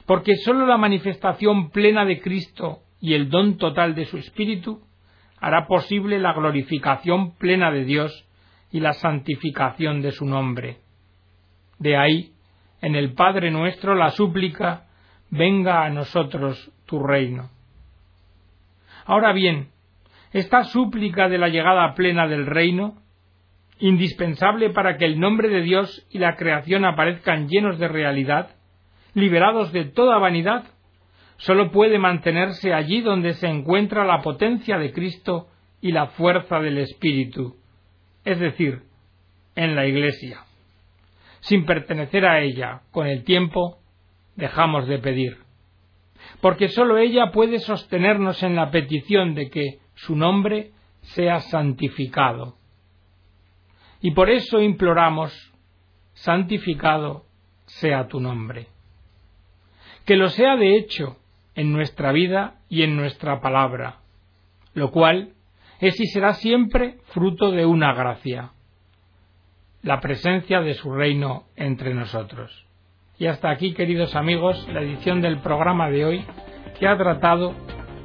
Porque 0.06 0.36
sólo 0.38 0.66
la 0.66 0.78
manifestación 0.78 1.70
plena 1.70 2.06
de 2.06 2.20
Cristo 2.22 2.80
y 3.00 3.14
el 3.14 3.30
don 3.30 3.58
total 3.58 3.94
de 3.94 4.06
su 4.06 4.18
Espíritu 4.18 4.82
hará 5.40 5.68
posible 5.68 6.20
la 6.20 6.34
glorificación 6.34 7.36
plena 7.38 7.72
de 7.72 7.86
Dios 7.86 8.28
y 8.72 8.80
la 8.80 8.94
santificación 8.94 10.02
de 10.02 10.12
su 10.12 10.26
nombre. 10.26 10.78
De 11.78 11.96
ahí, 11.96 12.34
en 12.82 12.96
el 12.96 13.14
Padre 13.14 13.52
nuestro, 13.52 13.94
la 13.94 14.10
súplica, 14.10 14.88
venga 15.30 15.86
a 15.86 15.90
nosotros 15.92 16.72
tu 16.88 17.02
reino. 17.02 17.52
Ahora 19.06 19.34
bien, 19.34 19.70
esta 20.34 20.64
súplica 20.64 21.30
de 21.30 21.38
la 21.38 21.50
llegada 21.50 21.94
plena 21.94 22.28
del 22.28 22.48
reino, 22.48 22.96
indispensable 23.80 24.70
para 24.72 24.98
que 24.98 25.06
el 25.06 25.20
nombre 25.20 25.50
de 25.50 25.62
Dios 25.62 26.06
y 26.12 26.20
la 26.20 26.36
creación 26.36 26.86
aparezcan 26.86 27.48
llenos 27.48 27.80
de 27.80 27.88
realidad, 27.88 28.56
liberados 29.14 29.72
de 29.72 29.86
toda 29.86 30.18
vanidad, 30.18 30.66
sólo 31.38 31.72
puede 31.72 31.98
mantenerse 31.98 32.74
allí 32.74 33.02
donde 33.02 33.34
se 33.34 33.48
encuentra 33.48 34.06
la 34.06 34.22
potencia 34.22 34.78
de 34.78 34.92
Cristo 34.92 35.48
y 35.82 35.92
la 35.92 36.08
fuerza 36.08 36.60
del 36.60 36.78
Espíritu, 36.78 37.56
es 38.26 38.40
decir, 38.40 38.82
en 39.56 39.76
la 39.76 39.86
Iglesia 39.86 40.44
sin 41.42 41.66
pertenecer 41.66 42.26
a 42.26 42.42
ella, 42.42 42.82
con 42.92 43.08
el 43.08 43.24
tiempo 43.24 43.80
dejamos 44.36 44.88
de 44.88 45.00
pedir. 45.00 45.38
Porque 46.42 46.70
sólo 46.70 46.98
ella 46.98 47.32
puede 47.32 47.60
sostenernos 47.60 48.44
en 48.44 48.56
la 48.56 48.72
petición 48.72 49.36
de 49.36 49.50
que 49.50 49.80
su 49.96 50.16
nombre 50.16 50.72
sea 51.02 51.40
santificado. 51.40 52.56
Y 54.02 54.12
por 54.12 54.30
eso 54.30 54.62
imploramos, 54.62 55.34
santificado 56.14 57.26
sea 57.66 58.08
tu 58.08 58.20
nombre. 58.20 58.68
Que 60.06 60.16
lo 60.16 60.30
sea 60.30 60.56
de 60.56 60.78
hecho 60.78 61.18
en 61.56 61.72
nuestra 61.72 62.12
vida 62.12 62.56
y 62.70 62.84
en 62.84 62.96
nuestra 62.96 63.42
palabra, 63.42 63.98
lo 64.74 64.92
cual 64.92 65.34
es 65.80 66.00
y 66.00 66.08
será 66.08 66.34
siempre 66.34 66.98
fruto 67.14 67.52
de 67.52 67.66
una 67.66 67.94
gracia 67.94 68.52
la 69.82 70.02
presencia 70.02 70.62
de 70.62 70.74
su 70.74 70.92
reino 70.94 71.46
entre 71.56 71.94
nosotros. 71.94 72.66
Y 73.18 73.28
hasta 73.28 73.50
aquí, 73.50 73.74
queridos 73.74 74.16
amigos, 74.16 74.68
la 74.74 74.82
edición 74.82 75.22
del 75.22 75.40
programa 75.40 75.90
de 75.90 76.06
hoy 76.06 76.26
que 76.80 76.88
ha 76.88 76.98
tratado 76.98 77.54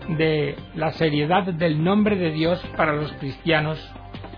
de 0.08 0.56
la 0.74 0.92
seriedad 0.92 1.44
del 1.44 1.82
nombre 1.82 2.16
de 2.16 2.30
Dios 2.32 2.64
para 2.76 2.94
los 2.94 3.12
cristianos 3.14 3.78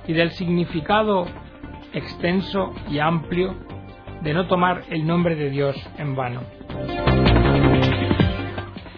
y 0.07 0.13
del 0.13 0.31
significado 0.33 1.27
extenso 1.97 2.73
y 2.91 2.99
amplio 2.99 3.57
de 4.23 4.35
no 4.35 4.47
tomar 4.47 4.85
el 4.91 5.07
nombre 5.07 5.35
de 5.35 5.51
Dios 5.51 5.77
en 5.99 6.15
vano. 6.15 6.43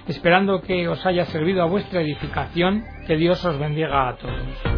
Esperando 0.06 0.62
que 0.62 0.88
os 0.88 1.04
haya 1.06 1.26
servido 1.26 1.62
a 1.62 1.66
vuestra 1.66 2.00
edificación, 2.00 2.84
que 3.06 3.16
Dios 3.16 3.44
os 3.44 3.58
bendiga 3.58 4.08
a 4.08 4.16
todos. 4.16 4.77